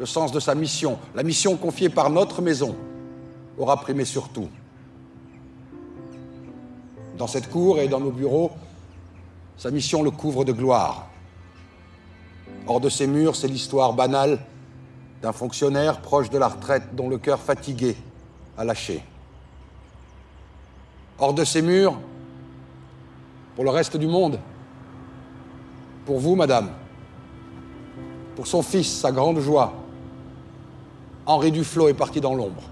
le 0.00 0.06
sens 0.06 0.32
de 0.32 0.40
sa 0.40 0.56
mission, 0.56 0.98
la 1.14 1.22
mission 1.22 1.56
confiée 1.56 1.88
par 1.88 2.10
notre 2.10 2.42
maison, 2.42 2.74
aura 3.56 3.76
primé 3.76 4.04
sur 4.04 4.28
tout. 4.30 4.48
Dans 7.16 7.28
cette 7.28 7.48
cour 7.48 7.78
et 7.78 7.86
dans 7.86 8.00
nos 8.00 8.10
bureaux, 8.10 8.50
sa 9.56 9.70
mission 9.70 10.02
le 10.02 10.10
couvre 10.10 10.44
de 10.44 10.50
gloire. 10.50 11.06
Hors 12.66 12.80
de 12.80 12.88
ces 12.88 13.06
murs, 13.06 13.36
c'est 13.36 13.46
l'histoire 13.46 13.92
banale 13.92 14.40
d'un 15.22 15.32
fonctionnaire 15.32 16.00
proche 16.00 16.28
de 16.28 16.38
la 16.38 16.48
retraite 16.48 16.96
dont 16.96 17.08
le 17.08 17.18
cœur 17.18 17.38
fatigué 17.38 17.96
a 18.58 18.64
lâché. 18.64 19.00
Hors 21.20 21.34
de 21.34 21.44
ces 21.44 21.62
murs, 21.62 21.96
pour 23.54 23.62
le 23.62 23.70
reste 23.70 23.96
du 23.96 24.08
monde, 24.08 24.40
pour 26.04 26.18
vous, 26.18 26.34
madame, 26.34 26.70
pour 28.40 28.46
son 28.46 28.62
fils, 28.62 28.90
sa 28.90 29.12
grande 29.12 29.38
joie, 29.40 29.70
Henri 31.26 31.52
Duflo 31.52 31.88
est 31.88 31.92
parti 31.92 32.22
dans 32.22 32.34
l'ombre. 32.34 32.62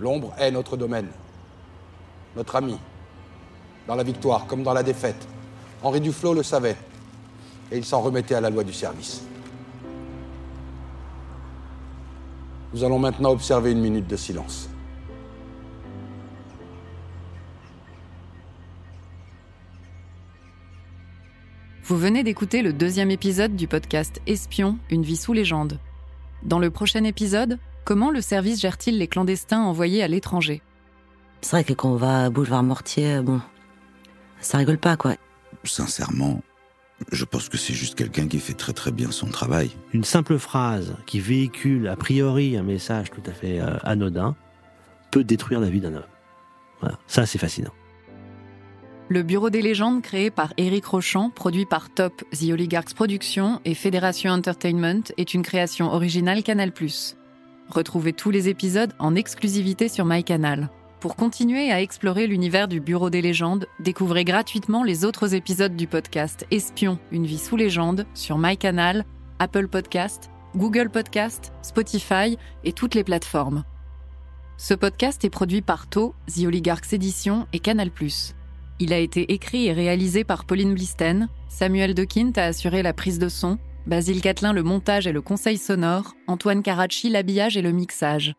L'ombre 0.00 0.32
est 0.38 0.50
notre 0.50 0.76
domaine, 0.76 1.06
notre 2.34 2.56
ami, 2.56 2.76
dans 3.86 3.94
la 3.94 4.02
victoire 4.02 4.48
comme 4.48 4.64
dans 4.64 4.72
la 4.72 4.82
défaite. 4.82 5.28
Henri 5.84 6.00
Duflo 6.00 6.34
le 6.34 6.42
savait, 6.42 6.76
et 7.70 7.78
il 7.78 7.84
s'en 7.84 8.00
remettait 8.00 8.34
à 8.34 8.40
la 8.40 8.50
loi 8.50 8.64
du 8.64 8.72
service. 8.72 9.22
Nous 12.74 12.82
allons 12.82 12.98
maintenant 12.98 13.30
observer 13.30 13.70
une 13.70 13.80
minute 13.80 14.08
de 14.08 14.16
silence. 14.16 14.68
Vous 21.84 21.98
venez 21.98 22.22
d'écouter 22.22 22.62
le 22.62 22.72
deuxième 22.72 23.10
épisode 23.10 23.56
du 23.56 23.66
podcast 23.66 24.20
Espion, 24.28 24.78
une 24.88 25.02
vie 25.02 25.16
sous 25.16 25.32
légende. 25.32 25.80
Dans 26.44 26.60
le 26.60 26.70
prochain 26.70 27.02
épisode, 27.02 27.58
comment 27.84 28.12
le 28.12 28.20
service 28.20 28.60
gère-t-il 28.60 28.98
les 28.98 29.08
clandestins 29.08 29.62
envoyés 29.62 30.00
à 30.00 30.06
l'étranger? 30.06 30.62
C'est 31.40 31.56
vrai 31.56 31.64
que 31.64 31.72
quand 31.72 31.90
on 31.90 31.96
va 31.96 32.26
à 32.26 32.30
Boulevard 32.30 32.62
Mortier, 32.62 33.20
bon, 33.20 33.40
ça 34.40 34.58
rigole 34.58 34.78
pas, 34.78 34.96
quoi. 34.96 35.16
Sincèrement, 35.64 36.40
je 37.10 37.24
pense 37.24 37.48
que 37.48 37.58
c'est 37.58 37.74
juste 37.74 37.96
quelqu'un 37.96 38.28
qui 38.28 38.38
fait 38.38 38.54
très 38.54 38.72
très 38.72 38.92
bien 38.92 39.10
son 39.10 39.26
travail. 39.26 39.72
Une 39.92 40.04
simple 40.04 40.38
phrase 40.38 40.94
qui 41.04 41.18
véhicule 41.18 41.88
a 41.88 41.96
priori 41.96 42.56
un 42.56 42.62
message 42.62 43.10
tout 43.10 43.22
à 43.26 43.32
fait 43.32 43.58
euh, 43.60 43.76
anodin 43.82 44.36
peut 45.10 45.24
détruire 45.24 45.58
la 45.58 45.68
vie 45.68 45.80
d'un 45.80 45.94
homme. 45.94 46.06
Voilà, 46.80 46.96
ça 47.08 47.26
c'est 47.26 47.38
fascinant. 47.38 47.72
Le 49.08 49.22
Bureau 49.22 49.50
des 49.50 49.62
légendes, 49.62 50.00
créé 50.00 50.30
par 50.30 50.54
Éric 50.56 50.86
Rochant, 50.86 51.28
produit 51.28 51.66
par 51.66 51.90
Top, 51.90 52.22
The 52.32 52.50
Oligarchs 52.52 52.94
Productions 52.94 53.60
et 53.64 53.74
Fédération 53.74 54.30
Entertainment, 54.30 55.02
est 55.18 55.34
une 55.34 55.42
création 55.42 55.92
originale 55.92 56.42
Canal+. 56.42 56.72
Retrouvez 57.68 58.12
tous 58.12 58.30
les 58.30 58.48
épisodes 58.48 58.92
en 58.98 59.14
exclusivité 59.14 59.88
sur 59.88 60.04
MyCanal. 60.04 60.70
Pour 61.00 61.16
continuer 61.16 61.72
à 61.72 61.82
explorer 61.82 62.26
l'univers 62.26 62.68
du 62.68 62.80
Bureau 62.80 63.10
des 63.10 63.22
légendes, 63.22 63.66
découvrez 63.80 64.24
gratuitement 64.24 64.84
les 64.84 65.04
autres 65.04 65.34
épisodes 65.34 65.76
du 65.76 65.88
podcast 65.88 66.46
Espion, 66.50 66.98
une 67.10 67.26
vie 67.26 67.38
sous 67.38 67.56
légende 67.56 68.06
sur 68.14 68.38
MyCanal, 68.38 69.04
Apple 69.40 69.68
Podcast, 69.68 70.30
Google 70.54 70.90
Podcast, 70.90 71.52
Spotify 71.62 72.38
et 72.64 72.72
toutes 72.72 72.94
les 72.94 73.04
plateformes. 73.04 73.64
Ce 74.56 74.74
podcast 74.74 75.24
est 75.24 75.30
produit 75.30 75.60
par 75.60 75.88
To, 75.88 76.14
The 76.28 76.44
Oligarchs 76.46 76.92
Éditions 76.92 77.48
et 77.52 77.58
Canal+. 77.58 77.90
Il 78.82 78.92
a 78.92 78.98
été 78.98 79.32
écrit 79.32 79.66
et 79.66 79.72
réalisé 79.72 80.24
par 80.24 80.44
Pauline 80.44 80.74
Blisten, 80.74 81.28
Samuel 81.48 81.94
Dequint 81.94 82.32
a 82.34 82.46
assuré 82.46 82.82
la 82.82 82.92
prise 82.92 83.20
de 83.20 83.28
son, 83.28 83.56
Basile 83.86 84.20
Catlin 84.20 84.52
le 84.52 84.64
montage 84.64 85.06
et 85.06 85.12
le 85.12 85.22
conseil 85.22 85.56
sonore, 85.56 86.16
Antoine 86.26 86.64
Caracci 86.64 87.08
l'habillage 87.08 87.56
et 87.56 87.62
le 87.62 87.70
mixage. 87.70 88.34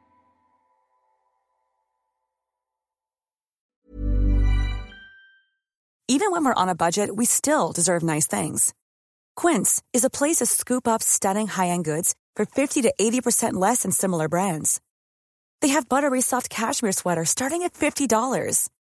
Even 6.09 6.29
when 6.33 6.43
we're 6.43 6.53
on 6.57 6.67
a 6.67 6.75
budget, 6.75 7.09
we 7.15 7.25
still 7.25 7.71
deserve 7.73 8.03
nice 8.03 8.27
things. 8.27 8.73
Quince 9.37 9.81
is 9.93 10.03
a 10.03 10.09
place 10.09 10.39
to 10.39 10.45
scoop 10.45 10.89
up 10.89 11.01
stunning 11.01 11.47
high-end 11.47 11.85
goods 11.85 12.15
for 12.35 12.45
50 12.45 12.81
to 12.81 12.93
80% 12.99 13.53
less 13.53 13.83
than 13.83 13.91
similar 13.91 14.27
brands. 14.27 14.81
They 15.61 15.69
have 15.69 15.87
buttery 15.87 16.19
soft 16.19 16.49
cashmere 16.49 16.91
sweaters 16.91 17.29
starting 17.29 17.63
at 17.63 17.71
$50, 17.73 18.67